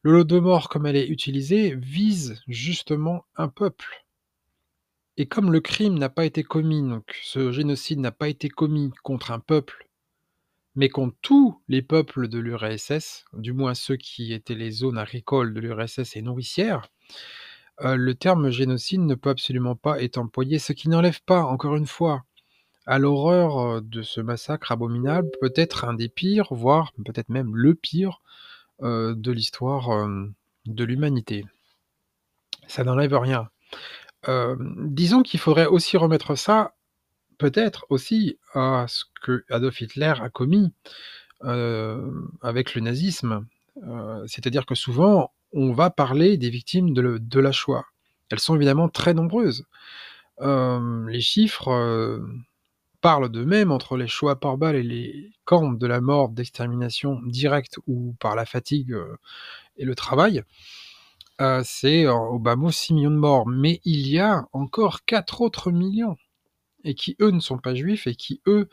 l'Holodomor, 0.04 0.70
comme 0.70 0.88
elle 0.88 0.96
est 0.96 1.08
utilisée, 1.08 1.76
vise 1.76 2.42
justement 2.48 3.26
un 3.36 3.48
peuple. 3.48 4.06
Et 5.22 5.28
comme 5.28 5.52
le 5.52 5.62
crime 5.62 6.00
n'a 6.00 6.10
pas 6.10 6.26
été 6.26 6.42
commis, 6.42 6.82
donc 6.82 7.16
ce 7.22 7.52
génocide 7.52 8.00
n'a 8.00 8.12
pas 8.12 8.28
été 8.28 8.50
commis 8.50 8.90
contre 9.04 9.30
un 9.30 9.38
peuple, 9.38 9.88
mais 10.74 10.90
contre 10.90 11.16
tous 11.22 11.62
les 11.68 11.84
peuples 11.84 12.28
de 12.28 12.40
l'URSS, 12.40 13.26
du 13.34 13.54
moins 13.54 13.76
ceux 13.76 13.98
qui 13.98 14.34
étaient 14.34 14.56
les 14.56 14.72
zones 14.72 14.98
agricoles 14.98 15.54
de 15.54 15.60
l'URSS 15.60 16.16
et 16.16 16.24
nourricières, 16.24 16.88
heu, 17.84 17.96
le 17.98 18.16
terme 18.16 18.50
génocide 18.50 19.02
ne 19.02 19.14
peut 19.14 19.30
absolument 19.30 19.76
pas 19.76 20.02
être 20.02 20.18
employé, 20.18 20.58
ce 20.58 20.74
qui 20.74 20.90
n'enlève 20.90 21.22
pas, 21.24 21.44
encore 21.44 21.76
une 21.76 21.86
fois, 21.86 22.24
à 22.88 22.98
l'horreur, 22.98 23.60
heu, 23.60 23.82
de 23.82 24.02
ce 24.02 24.22
massacre 24.22 24.72
abominable, 24.72 25.30
peut-être 25.40 25.86
un 25.86 25.94
des 25.94 26.10
pires, 26.10 26.52
voire 26.52 26.94
peut-être 27.06 27.30
même 27.30 27.56
le 27.56 27.76
pire, 27.76 28.24
heu, 28.82 29.14
de 29.16 29.32
l'histoire, 29.32 30.10
de 30.66 30.84
l'humanité. 30.84 31.46
Ça 32.66 32.84
n'enlève 32.84 33.14
rien. 33.14 33.52
Hem, 34.28 34.76
disons 34.92 35.24
qu'il 35.24 35.40
faudrait 35.40 35.66
aussi 35.68 35.98
remettre 35.98 36.36
ça, 36.36 36.76
peut-être 37.38 37.86
aussi, 37.90 38.38
à 38.54 38.86
ce 38.88 39.06
que 39.24 39.46
Adolf 39.50 39.82
Hitler 39.82 40.14
a 40.22 40.30
commis, 40.30 40.74
heu, 41.44 42.30
avec 42.42 42.76
le 42.76 42.82
nazisme. 42.82 43.46
c'est-à-dire 44.28 44.66
que 44.66 44.76
souvent, 44.76 45.32
on 45.54 45.74
va 45.74 45.90
parler 45.90 46.38
des 46.38 46.50
victimes 46.50 46.94
de 46.94 47.40
la 47.40 47.52
Shoah. 47.52 47.86
Elles 48.32 48.40
sont 48.40 48.56
évidemment 48.56 48.90
très 48.90 49.14
nombreuses. 49.14 49.66
les 50.42 51.22
chiffres, 51.22 52.22
parlent 53.02 53.30
d'eux-mêmes 53.30 53.72
entre 53.72 53.98
les 53.98 54.08
Shoah 54.08 54.40
par 54.40 54.58
balle 54.58 54.76
et 54.76 54.84
les 54.84 55.32
camps 55.46 55.74
de 55.74 55.88
la 55.88 56.02
mort 56.02 56.30
d'extermination 56.30 57.20
directe 57.26 57.80
ou 57.88 58.16
par 58.20 58.36
la 58.36 58.46
fatigue, 58.46 58.96
et 59.78 59.86
le 59.86 59.96
travail. 59.96 60.44
C'est, 61.64 62.08
au 62.08 62.40
bas 62.40 62.56
mot 62.56 62.72
6 62.72 62.94
millions 62.94 63.12
de 63.12 63.16
morts. 63.16 63.48
Mais 63.48 63.82
il 63.86 64.08
y 64.08 64.20
a 64.20 64.46
encore 64.54 65.06
4 65.06 65.42
autres 65.42 65.72
millions 65.72 66.18
et 66.84 66.96
qui, 66.96 67.16
eux, 67.22 67.32
ne 67.32 67.40
sont 67.40 67.58
pas 67.58 67.76
juifs 67.76 68.08
et 68.08 68.16
qui, 68.16 68.42
eux, 68.48 68.70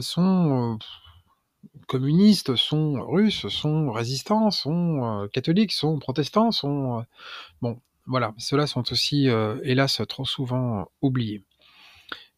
sont, 0.00 0.78
communistes, 1.86 2.54
sont 2.56 3.04
russes, 3.06 3.48
sont 3.48 3.90
résistants, 3.90 4.50
sont 4.50 5.22
euh, 5.22 5.28
catholiques, 5.28 5.72
sont 5.72 5.98
protestants, 5.98 6.50
sont... 6.50 7.00
Euh, 7.00 7.02
bon, 7.62 7.80
voilà, 8.06 8.34
ceux-là 8.38 8.66
sont 8.66 8.90
aussi, 8.92 9.28
euh, 9.28 9.58
hélas, 9.64 10.00
trop 10.08 10.24
souvent 10.24 10.90
oubliés. 11.02 11.44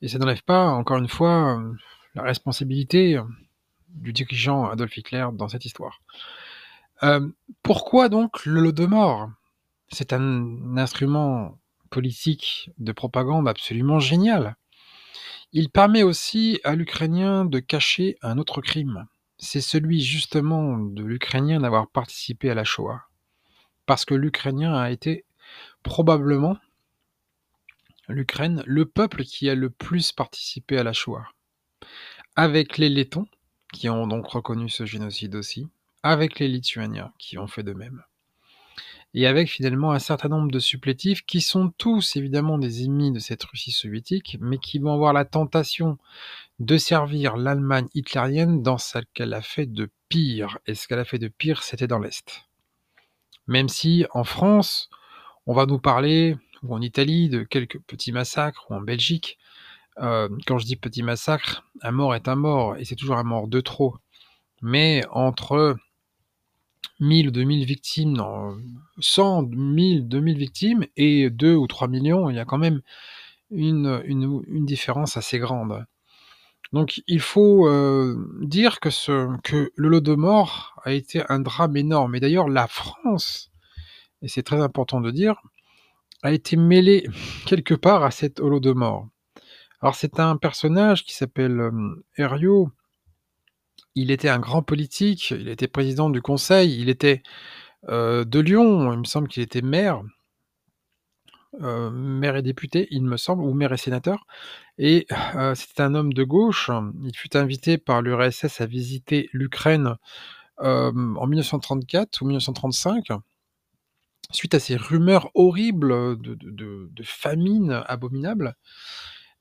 Et 0.02 0.08
ça 0.08 0.18
n'enlève 0.18 0.42
pas, 0.42 0.66
encore 0.68 0.98
une 0.98 1.08
fois, 1.08 1.62
la 2.14 2.22
responsabilité 2.22 3.20
du 3.88 4.12
dirigeant 4.12 4.68
Adolf 4.68 4.96
Hitler 4.96 5.26
dans 5.34 5.48
cette 5.48 5.64
histoire. 5.64 6.00
pourquoi 7.62 8.08
donc 8.08 8.44
le 8.46 8.72
de 8.72 8.86
mort 8.86 9.30
C'est 9.92 10.12
un 10.12 10.76
instrument 10.76 11.58
politique 11.90 12.70
de 12.78 12.92
propagande 12.92 13.48
absolument 13.48 13.98
génial. 13.98 14.56
Il 15.52 15.70
permet 15.70 16.04
aussi 16.04 16.60
à 16.62 16.76
l'Ukrainien 16.76 17.44
de 17.44 17.58
cacher 17.58 18.16
un 18.22 18.38
autre 18.38 18.60
crime 18.60 19.06
c'est 19.40 19.62
celui 19.62 20.02
justement 20.02 20.78
de 20.78 21.02
l'Ukrainien 21.02 21.60
d'avoir 21.60 21.88
participé 21.88 22.50
à 22.50 22.54
la 22.54 22.64
Shoah. 22.64 23.02
Parce 23.86 24.04
que 24.04 24.14
l'Ukrainien 24.14 24.74
a 24.74 24.90
été 24.90 25.24
probablement, 25.82 26.58
l'Ukraine, 28.06 28.62
le 28.66 28.84
peuple 28.84 29.24
qui 29.24 29.48
a 29.48 29.54
le 29.54 29.70
plus 29.70 30.12
participé 30.12 30.78
à 30.78 30.84
la 30.84 30.92
Shoah. 30.92 31.26
Avec 32.36 32.76
les 32.78 32.90
Lettons, 32.90 33.26
qui 33.72 33.88
ont 33.88 34.06
donc 34.06 34.26
reconnu 34.26 34.68
ce 34.68 34.84
génocide 34.84 35.34
aussi, 35.34 35.66
avec 36.02 36.38
les 36.38 36.48
Lituaniens, 36.48 37.12
qui 37.18 37.38
ont 37.38 37.46
fait 37.46 37.62
de 37.62 37.72
même. 37.72 38.04
Et 39.12 39.26
avec 39.26 39.48
finalement 39.48 39.90
un 39.92 39.98
certain 39.98 40.28
nombre 40.28 40.52
de 40.52 40.60
supplétifs 40.60 41.26
qui 41.26 41.40
sont 41.40 41.72
tous 41.76 42.14
évidemment 42.16 42.58
des 42.58 42.84
ennemis 42.84 43.10
de 43.10 43.18
cette 43.18 43.42
Russie 43.42 43.72
soviétique, 43.72 44.36
mais 44.40 44.58
qui 44.58 44.78
vont 44.78 44.94
avoir 44.94 45.12
la 45.12 45.24
tentation 45.24 45.98
de 46.60 46.76
servir 46.76 47.36
l'Allemagne 47.36 47.88
hitlérienne 47.94 48.62
dans 48.62 48.78
ce 48.78 48.98
qu'elle 49.12 49.34
a 49.34 49.42
fait 49.42 49.66
de 49.66 49.90
pire. 50.08 50.58
Et 50.66 50.74
ce 50.74 50.86
qu'elle 50.86 51.00
a 51.00 51.04
fait 51.04 51.18
de 51.18 51.28
pire, 51.28 51.62
c'était 51.62 51.88
dans 51.88 51.98
l'Est. 51.98 52.44
Même 53.48 53.68
si 53.68 54.06
en 54.12 54.22
France, 54.22 54.90
on 55.46 55.54
va 55.54 55.66
nous 55.66 55.80
parler, 55.80 56.36
ou 56.62 56.74
en 56.74 56.80
Italie, 56.80 57.28
de 57.28 57.42
quelques 57.42 57.80
petits 57.80 58.12
massacres, 58.12 58.66
ou 58.70 58.74
en 58.74 58.80
Belgique. 58.80 59.38
Euh, 59.98 60.28
quand 60.46 60.58
je 60.58 60.66
dis 60.66 60.76
petit 60.76 61.02
massacre, 61.02 61.64
un 61.82 61.90
mort 61.90 62.14
est 62.14 62.28
un 62.28 62.36
mort, 62.36 62.76
et 62.76 62.84
c'est 62.84 62.94
toujours 62.94 63.16
un 63.16 63.24
mort 63.24 63.48
de 63.48 63.60
trop. 63.60 63.96
Mais 64.62 65.02
entre 65.10 65.76
1000 67.00 67.28
ou 67.28 67.30
2000 67.30 67.64
victimes, 67.64 68.16
100, 68.98 69.42
1000, 69.50 70.08
2000 70.08 70.38
victimes, 70.38 70.86
et 70.96 71.30
2 71.30 71.54
ou 71.54 71.66
3 71.66 71.88
millions, 71.88 72.30
il 72.30 72.36
y 72.36 72.38
a 72.38 72.44
quand 72.44 72.58
même 72.58 72.80
une, 73.50 74.02
une 74.04 74.66
différence 74.66 75.16
assez 75.16 75.38
grande. 75.38 75.84
Donc 76.72 77.02
il 77.06 77.20
faut 77.20 77.66
euh, 77.68 78.16
dire 78.42 78.78
que, 78.80 78.90
ce, 78.90 79.36
que 79.42 79.72
le 79.74 79.88
lot 79.88 80.00
de 80.00 80.14
mort 80.14 80.80
a 80.84 80.92
été 80.92 81.22
un 81.28 81.40
drame 81.40 81.76
énorme. 81.76 82.14
Et 82.14 82.20
d'ailleurs, 82.20 82.48
la 82.48 82.68
France, 82.68 83.50
et 84.22 84.28
c'est 84.28 84.44
très 84.44 84.60
important 84.60 85.00
de 85.00 85.10
dire, 85.10 85.42
a 86.22 86.32
été 86.32 86.56
mêlée 86.56 87.06
quelque 87.46 87.74
part 87.74 88.04
à 88.04 88.10
cet 88.10 88.40
mort. 88.40 89.08
Alors 89.82 89.94
c'est 89.94 90.20
un 90.20 90.36
personnage 90.36 91.04
qui 91.04 91.14
s'appelle 91.14 91.58
euh, 91.60 92.04
Herriot. 92.16 92.70
Il 93.94 94.10
était 94.10 94.28
un 94.28 94.38
grand 94.38 94.62
politique, 94.62 95.30
il 95.30 95.48
était 95.48 95.68
président 95.68 96.10
du 96.10 96.22
conseil, 96.22 96.80
il 96.80 96.88
était 96.88 97.22
euh, 97.88 98.24
de 98.24 98.40
Lyon, 98.40 98.92
il 98.92 98.98
me 99.00 99.04
semble 99.04 99.28
qu'il 99.28 99.42
était 99.42 99.62
maire. 99.62 100.02
Euh, 101.62 101.90
maire 101.90 102.36
et 102.36 102.42
député, 102.42 102.86
il 102.92 103.02
me 103.02 103.16
semble, 103.16 103.42
ou 103.42 103.52
maire 103.54 103.72
et 103.72 103.76
sénateur. 103.76 104.26
Et 104.78 105.06
euh, 105.34 105.54
c'était 105.54 105.82
un 105.82 105.94
homme 105.94 106.12
de 106.12 106.22
gauche. 106.22 106.70
Il 107.04 107.16
fut 107.16 107.36
invité 107.36 107.78
par 107.78 108.02
l'URSS 108.02 108.60
à 108.60 108.66
visiter 108.66 109.28
l'Ukraine 109.32 109.96
en 110.58 111.26
1934 111.26 112.20
ou 112.20 112.26
1935, 112.26 113.06
suite 114.30 114.54
à 114.54 114.60
ces 114.60 114.76
rumeurs 114.76 115.30
horribles 115.34 116.18
de 116.20 117.02
famine 117.02 117.82
abominable. 117.86 118.56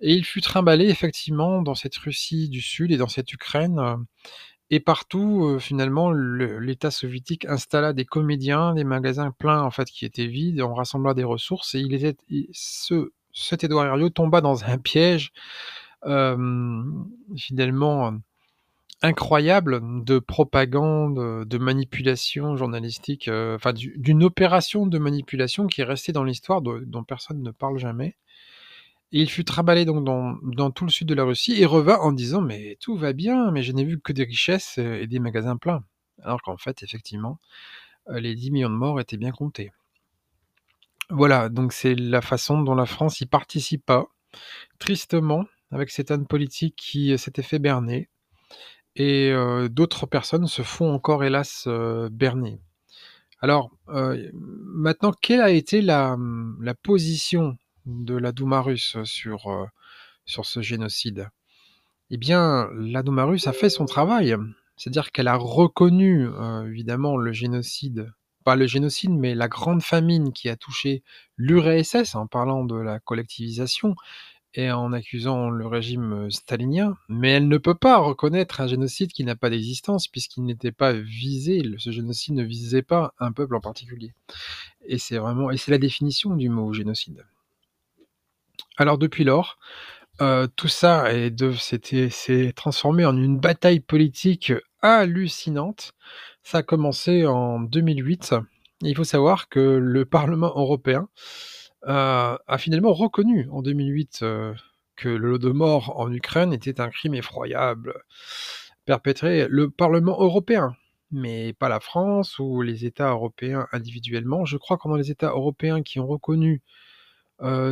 Et 0.01 0.13
il 0.13 0.25
fut 0.25 0.41
trimballé 0.41 0.85
effectivement 0.89 1.61
dans 1.61 1.75
cette 1.75 1.97
Russie 1.97 2.49
du 2.49 2.61
Sud 2.61 2.91
et 2.91 2.97
dans 2.97 3.07
cette 3.07 3.31
Ukraine 3.33 4.05
et 4.71 4.79
partout, 4.79 5.45
euh, 5.45 5.59
finalement, 5.59 6.11
l'État 6.11 6.91
soviétique 6.91 7.45
installa 7.45 7.91
des 7.91 8.05
comédiens, 8.05 8.75
des 8.75 8.83
magasins 8.83 9.31
pleins 9.31 9.63
en 9.63 9.71
fait 9.71 9.89
qui 9.89 10.05
étaient 10.05 10.27
vides, 10.27 10.61
on 10.61 10.75
rassembla 10.75 11.15
des 11.15 11.23
ressources 11.23 11.73
et 11.73 11.79
il 11.79 11.93
était, 11.95 12.15
ce, 12.53 13.11
cet 13.33 13.63
Édouard 13.63 13.87
Herriot 13.87 14.09
tomba 14.11 14.41
dans 14.41 14.63
un 14.65 14.77
piège 14.77 15.31
finalement 17.35 18.13
incroyable 19.01 19.81
de 20.03 20.19
propagande, 20.19 21.45
de 21.45 21.57
manipulation 21.57 22.57
journalistique, 22.57 23.27
euh, 23.27 23.57
d'une 23.95 24.23
opération 24.23 24.85
de 24.85 24.97
manipulation 24.97 25.67
qui 25.67 25.81
est 25.81 25.85
restée 25.85 26.11
dans 26.11 26.23
l'histoire, 26.23 26.61
dont 26.61 27.03
personne 27.03 27.41
ne 27.41 27.51
parle 27.51 27.77
jamais. 27.77 28.17
Il 29.11 29.29
fut 29.29 29.43
trimballé 29.43 29.85
donc 29.85 30.03
dans, 30.03 30.71
tout 30.71 30.85
le 30.85 30.91
sud 30.91 31.07
de 31.07 31.15
la 31.15 31.23
Russie 31.23 31.59
et 31.59 31.65
revint 31.65 31.97
en 31.97 32.11
disant 32.11 32.41
mais 32.41 32.77
tout 32.79 32.95
va 32.95 33.13
bien, 33.13 33.49
mais 33.51 33.63
je 33.63 33.71
n'ai 33.71 33.83
vu 33.83 33.99
que 33.99 34.13
des 34.13 34.23
richesses 34.23 34.77
et 34.77 35.07
des 35.07 35.19
magasins 35.19 35.57
pleins. 35.57 35.83
Alors 36.21 36.41
qu'en 36.41 36.57
fait, 36.57 36.83
effectivement, 36.83 37.39
euh, 38.09 38.19
les 38.19 38.35
10 38.35 38.51
millions 38.51 38.69
de 38.69 38.75
morts 38.75 38.99
étaient 38.99 39.17
bien 39.17 39.31
comptés. 39.31 39.71
Voilà, 41.09 41.49
donc 41.49 41.73
c'est 41.73 41.95
la 41.95 42.21
façon 42.21 42.61
dont 42.61 42.75
la 42.75 42.85
France 42.85 43.19
y 43.21 43.25
participa, 43.25 44.05
tristement, 44.77 45.45
avec 45.71 45.89
cet 45.89 46.11
âne 46.11 46.27
politique 46.27 46.75
qui 46.75 47.17
s'était 47.17 47.41
fait 47.41 47.57
berner. 47.57 48.09
Et 48.95 49.31
euh, 49.31 49.69
d'autres 49.69 50.05
personnes 50.05 50.47
se 50.47 50.61
font 50.61 50.93
encore, 50.93 51.23
hélas, 51.23 51.63
euh, 51.67 52.09
berner. 52.11 52.59
Alors, 53.41 53.71
maintenant, 53.87 55.13
quelle 55.13 55.39
a 55.39 55.49
été 55.49 55.81
la 55.81 56.17
position 56.83 57.57
de 57.85 58.15
la 58.15 58.31
Douma 58.31 58.61
russe 58.61 58.97
sur, 59.03 59.47
euh, 59.47 59.65
sur 60.25 60.45
ce 60.45 60.61
génocide 60.61 61.29
Eh 62.09 62.17
bien, 62.17 62.69
la 62.73 63.03
Douma 63.03 63.25
russe 63.25 63.47
a 63.47 63.53
fait 63.53 63.69
son 63.69 63.85
travail. 63.85 64.35
C'est-à-dire 64.77 65.11
qu'elle 65.11 65.27
a 65.27 65.35
reconnu, 65.35 66.27
euh, 66.27 66.67
évidemment, 66.67 67.17
le 67.17 67.33
génocide, 67.33 68.11
pas 68.45 68.55
le 68.55 68.67
génocide, 68.67 69.11
mais 69.11 69.35
la 69.35 69.47
grande 69.47 69.81
famine 69.81 70.31
qui 70.31 70.49
a 70.49 70.55
touché 70.55 71.03
l'URSS 71.37 72.15
en 72.15 72.27
parlant 72.27 72.63
de 72.63 72.75
la 72.75 72.99
collectivisation 72.99 73.95
et 74.53 74.71
en 74.71 74.93
accusant 74.93 75.49
le 75.49 75.67
régime 75.67 76.31
stalinien, 76.31 76.97
mais 77.07 77.31
elle 77.31 77.47
ne 77.47 77.57
peut 77.57 77.75
pas 77.75 77.97
reconnaître 77.97 78.61
un 78.61 78.67
génocide 78.67 79.11
qui 79.11 79.23
n'a 79.23 79.35
pas 79.35 79.49
d'existence 79.49 80.07
puisqu'il 80.07 80.43
n'était 80.43 80.71
pas 80.71 80.93
visé, 80.93 81.61
ce 81.77 81.91
génocide 81.91 82.35
ne 82.35 82.43
visait 82.43 82.81
pas 82.81 83.13
un 83.19 83.31
peuple 83.31 83.55
en 83.55 83.61
particulier. 83.61 84.13
Et 84.87 84.97
c'est 84.97 85.17
vraiment, 85.17 85.51
et 85.51 85.57
c'est 85.57 85.71
la 85.71 85.77
définition 85.77 86.35
du 86.35 86.49
mot 86.49 86.73
génocide. 86.73 87.25
Alors 88.79 88.97
depuis 88.97 89.25
lors, 89.25 89.57
euh, 90.21 90.47
tout 90.55 90.69
ça 90.69 91.07
s'est 92.09 92.53
transformé 92.55 93.05
en 93.05 93.17
une 93.17 93.37
bataille 93.37 93.81
politique 93.81 94.53
hallucinante. 94.81 95.91
Ça 96.43 96.59
a 96.59 96.63
commencé 96.63 97.27
en 97.27 97.59
2008. 97.59 98.35
Il 98.83 98.95
faut 98.95 99.03
savoir 99.03 99.49
que 99.49 99.59
le 99.59 100.05
Parlement 100.05 100.53
européen 100.55 101.09
euh, 101.89 102.37
a 102.47 102.57
finalement 102.57 102.93
reconnu 102.93 103.49
en 103.51 103.61
2008 103.61 104.19
euh, 104.21 104.53
que 104.95 105.09
le 105.09 105.31
lot 105.31 105.37
de 105.39 105.49
mort 105.49 105.99
en 105.99 106.09
Ukraine 106.13 106.53
était 106.53 106.79
un 106.79 106.89
crime 106.89 107.15
effroyable 107.15 108.01
perpétré 108.85 109.49
le 109.49 109.69
Parlement 109.69 110.21
européen, 110.21 110.77
mais 111.11 111.51
pas 111.51 111.67
la 111.67 111.81
France 111.81 112.39
ou 112.39 112.61
les 112.61 112.85
États 112.85 113.09
européens 113.09 113.67
individuellement. 113.73 114.45
Je 114.45 114.55
crois 114.55 114.77
qu'en 114.77 114.95
les 114.95 115.11
États 115.11 115.31
européens 115.31 115.83
qui 115.83 115.99
ont 115.99 116.07
reconnu 116.07 116.61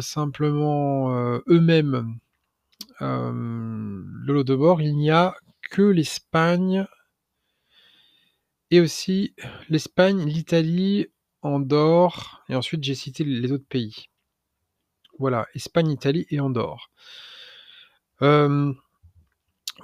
simplement 0.02 1.14
euh, 1.16 1.40
eux-mêmes 1.48 2.18
euh, 3.02 3.32
le 3.32 4.34
lot 4.34 4.44
de 4.44 4.56
bord, 4.56 4.82
il 4.82 4.96
n'y 4.96 5.12
a 5.12 5.36
que 5.70 5.82
l'Espagne 5.82 6.86
et 8.72 8.82
aussi 8.82 9.34
l'Espagne, 9.70 10.26
l'Italie, 10.26 11.08
Andorre, 11.42 12.44
et 12.50 12.56
ensuite 12.56 12.84
j'ai 12.84 12.96
cité 12.96 13.24
les 13.24 13.52
autres 13.52 13.68
pays. 13.68 14.10
Voilà, 15.20 15.48
Espagne, 15.54 15.90
Italie 15.92 16.26
et 16.30 16.40
Andorre. 16.40 16.90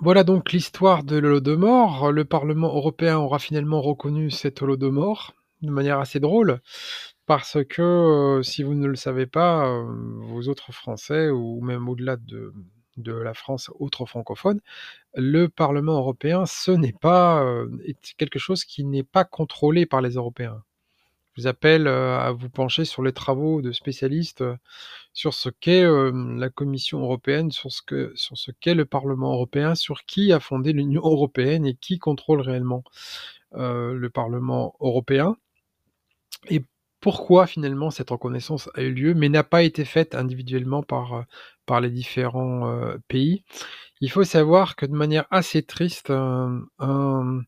Voilà 0.02 0.24
donc 0.24 0.52
l'histoire 0.52 1.04
de 1.04 1.18
l'Holodomor. 1.18 2.12
Le 2.12 2.26
Parlement 2.26 2.68
européen 2.68 3.18
aura 3.18 3.38
finalement 3.38 3.82
reconnu 3.82 4.32
cet 4.32 4.62
Holodomor 4.62 5.34
de 5.62 5.70
manière 5.70 6.00
assez 6.00 6.20
drôle 6.20 6.62
parce 7.26 7.58
que, 7.64 8.42
si 8.44 8.64
vous 8.64 8.74
ne 8.76 8.88
le 8.88 8.96
savez 8.96 9.26
pas, 9.26 9.68
heu, 9.68 9.84
vous 10.22 10.50
autres 10.50 10.72
Français 10.74 11.30
ou 11.30 11.62
même 11.62 11.88
au-delà 11.90 12.18
de 12.18 12.54
la 13.14 13.34
France, 13.34 13.72
autres 13.80 14.06
francophones, 14.06 14.62
le 15.16 15.48
Parlement 15.48 15.98
européen, 15.98 16.46
ce 16.46 16.72
n'est 16.72 16.94
pas, 16.94 17.46
quelque 18.18 18.40
chose 18.40 18.66
qui 18.66 18.84
n'est 18.84 19.04
pas 19.04 19.26
contrôlé 19.26 19.86
par 19.86 20.02
les 20.02 20.12
Européens. 20.12 20.64
Je 21.36 21.42
vous 21.42 21.48
appelle, 21.48 21.88
à 21.88 22.32
vous 22.32 22.50
pencher 22.50 22.86
sur 22.86 23.02
les 23.04 23.14
travaux 23.14 23.62
de 23.62 23.72
spécialistes, 23.72 24.44
sur 25.14 25.34
ce 25.34 25.50
qu'est, 25.50 25.84
la 25.84 26.50
Commission 26.50 27.02
européenne, 27.02 27.52
sur 27.52 27.72
ce 27.72 28.52
qu'est 28.60 28.76
le 28.76 28.86
Parlement 28.86 29.34
européen, 29.34 29.76
sur 29.76 30.06
qui 30.06 30.32
a 30.34 30.40
fondé 30.40 30.74
l'Union 30.74 31.02
européenne 31.04 31.66
et 31.66 31.76
qui 31.76 31.98
contrôle 32.00 32.42
réellement, 32.42 32.84
le 33.54 34.08
Parlement 34.10 34.76
européen 34.80 35.38
et 36.50 36.62
pourquoi 37.04 37.48
finalement 37.48 37.92
cette 37.92 38.12
reconnaissance 38.12 38.70
a 38.76 38.82
eu 38.82 38.94
lieu, 38.94 39.14
mais 39.14 39.28
n'a 39.28 39.44
pas 39.44 39.64
été 39.64 39.84
faite 39.84 40.16
individuellement 40.16 40.84
par, 40.84 41.16
heu, 41.18 41.24
par 41.66 41.82
les 41.82 41.90
différents, 41.90 42.72
heu, 42.72 42.98
pays. 43.10 43.44
Il 44.02 44.10
faut 44.12 44.24
savoir 44.24 44.78
que 44.78 44.86
de 44.86 44.94
manière 44.94 45.26
assez 45.32 45.64
triste, 45.64 46.12
un 46.12 47.44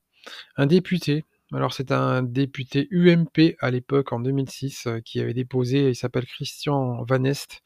député, 0.68 1.24
alors 1.54 1.74
c'est 1.74 1.92
un 1.94 2.24
député 2.24 2.90
UMP 2.92 3.56
à 3.62 3.72
l'époque 3.72 4.12
en 4.14 4.20
2006, 4.20 4.88
heu, 4.88 5.00
qui 5.00 5.22
avait 5.22 5.34
déposé 5.34 5.90
il 5.90 5.96
s'appelle 5.96 6.26
Christian 6.26 7.04
Van 7.06 7.24
Est, 7.24 7.62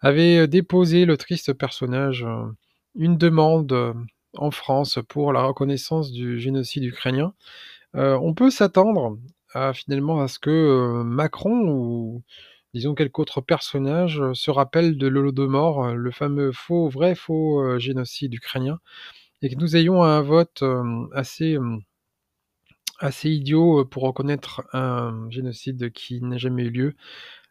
avait, 0.00 0.48
déposé 0.48 1.04
le 1.04 1.18
triste 1.18 1.52
personnage, 1.52 2.26
une 2.94 3.18
demande, 3.18 3.94
en 4.36 4.50
France 4.52 4.98
pour 5.08 5.32
la 5.34 5.42
reconnaissance 5.42 6.12
du 6.12 6.40
génocide 6.40 6.84
ukrainien. 6.84 7.34
On 7.94 8.34
peut 8.34 8.50
s'attendre 8.50 9.18
à 9.54 9.72
finalement 9.72 10.20
à 10.20 10.28
ce 10.28 10.38
que, 10.38 11.02
Macron 11.04 11.68
ou 11.68 12.22
disons 12.74 12.94
quelque 12.94 13.18
autre 13.20 13.40
personnage, 13.40 14.22
se 14.34 14.50
rappelle 14.50 14.96
de 14.96 15.06
l'Holodomor, 15.08 15.88
le 15.94 16.10
fameux 16.12 16.52
faux 16.52 16.88
vrai 16.88 17.14
faux, 17.14 17.78
génocide 17.78 18.34
ukrainien 18.34 18.78
et 19.42 19.50
que 19.50 19.56
nous 19.56 19.76
ayons 19.76 20.02
un 20.04 20.20
vote, 20.20 20.62
assez, 21.12 21.56
assez 22.98 23.30
idiot, 23.30 23.84
pour 23.86 24.02
reconnaître 24.04 24.62
un 24.72 25.28
génocide 25.30 25.90
qui 25.92 26.20
n'a 26.22 26.38
jamais 26.38 26.64
eu 26.64 26.70
lieu, 26.70 26.94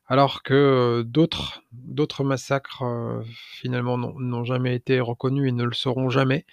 alors 0.08 0.44
que, 0.44 1.04
d'autres 1.06 1.64
d'autres 1.72 2.24
massacres, 2.24 2.84
finalement 3.26 3.98
n'ont 3.98 4.44
jamais 4.44 4.76
été 4.76 5.00
reconnus 5.00 5.50
et 5.50 5.52
ne 5.52 5.64
le 5.64 5.74
seront 5.74 6.10
jamais. 6.10 6.46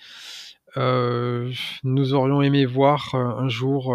Nous 0.76 2.14
aurions 2.14 2.42
aimé 2.42 2.66
voir, 2.66 3.14
un 3.14 3.48
jour, 3.48 3.94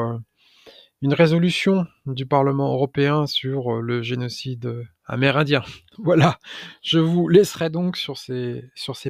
une 1.02 1.14
résolution 1.14 1.88
du 2.06 2.26
Parlement 2.26 2.74
européen 2.74 3.28
sur, 3.28 3.72
heu, 3.74 3.82
le 3.82 4.02
génocide, 4.04 4.66
heu, 4.66 4.86
amérindien. 5.06 5.64
Voilà, 5.98 6.40
je 6.84 7.00
vous 7.00 7.28
laisserai 7.28 7.70
donc 7.70 7.98
sur 7.98 8.18
ces 8.18 8.64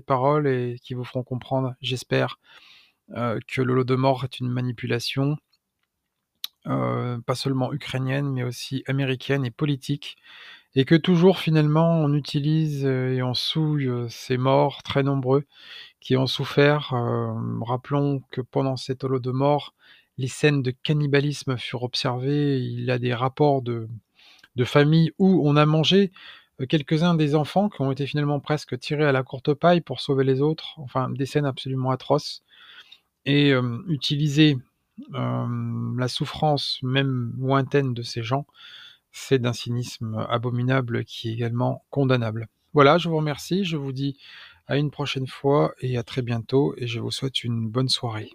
paroles 0.06 0.48
et 0.48 0.78
qui 0.84 0.94
vous 0.94 1.04
feront 1.06 1.24
comprendre, 1.24 1.74
j'espère, 1.82 2.40
heu, 3.18 3.40
que 3.48 3.62
l'Holodomor 3.62 4.24
est 4.26 4.40
une 4.40 4.50
manipulation 4.50 5.38
pas 7.26 7.36
seulement 7.36 7.74
ukrainienne, 7.74 8.30
mais 8.32 8.44
aussi 8.44 8.84
américaine 8.88 9.46
et 9.46 9.52
politique 9.52 10.18
et 10.76 10.86
que 10.86 10.96
toujours 10.96 11.40
finalement 11.40 12.00
on 12.02 12.14
utilise, 12.14 12.86
et 12.86 13.22
on 13.24 13.34
souille, 13.34 13.92
ces 14.10 14.38
morts 14.38 14.84
très 14.84 15.04
nombreux 15.04 15.46
qui 16.02 16.18
ont 16.18 16.28
souffert. 16.28 16.94
Rappelons 17.62 18.22
que 18.32 18.42
pendant 18.42 18.78
cet 18.78 19.04
Holodomor, 19.06 19.74
les 20.22 20.28
scènes 20.30 20.62
de 20.64 20.72
cannibalisme 20.72 21.58
furent 21.58 21.84
observées. 21.84 22.60
Il 22.60 22.84
y 22.86 22.92
a 22.92 23.00
des 23.00 23.14
rapports 23.14 23.62
de 23.62 23.88
de 24.56 24.66
familles 24.66 25.12
où 25.20 25.42
on 25.48 25.56
a 25.56 25.66
mangé, 25.66 26.12
heu, 26.62 26.66
quelques-uns 26.66 27.16
des 27.16 27.36
enfants 27.36 27.70
qui 27.70 27.82
ont 27.82 27.92
été 27.92 28.06
finalement 28.08 28.40
presque 28.40 28.78
tirés 28.80 29.06
à 29.06 29.12
la 29.14 29.24
courte 29.24 29.54
paille 29.54 29.82
pour 29.82 30.02
sauver 30.02 30.24
les 30.26 30.42
autres. 30.42 30.76
Enfin, 30.80 31.10
des 31.10 31.26
scènes 31.26 31.46
absolument 31.46 31.92
atroces 31.92 32.44
et 33.26 33.50
hem, 33.50 33.84
utiliser, 33.88 34.58
hem, 35.16 35.98
la 36.00 36.08
souffrance 36.08 36.80
même 36.84 37.34
lointaine 37.40 37.94
de 37.94 38.02
ces 38.04 38.24
gens, 38.24 38.46
c'est 39.12 39.40
d'un 39.40 39.54
cynisme 39.54 40.26
abominable 40.30 41.06
qui 41.06 41.30
est 41.30 41.34
également 41.34 41.86
condamnable. 41.92 42.48
Voilà, 42.74 42.98
je 43.00 43.10
vous 43.10 43.18
remercie, 43.18 43.66
je 43.66 43.78
vous 43.78 43.94
dis 43.94 44.18
à 44.68 44.78
une 44.78 44.92
prochaine 44.92 45.28
fois 45.28 45.74
et 45.82 45.98
à 45.98 46.04
très 46.04 46.22
bientôt 46.24 46.74
et 46.78 46.88
je 46.88 47.00
vous 47.02 47.12
souhaite 47.12 47.44
une 47.44 47.70
bonne 47.70 47.90
soirée. 47.90 48.32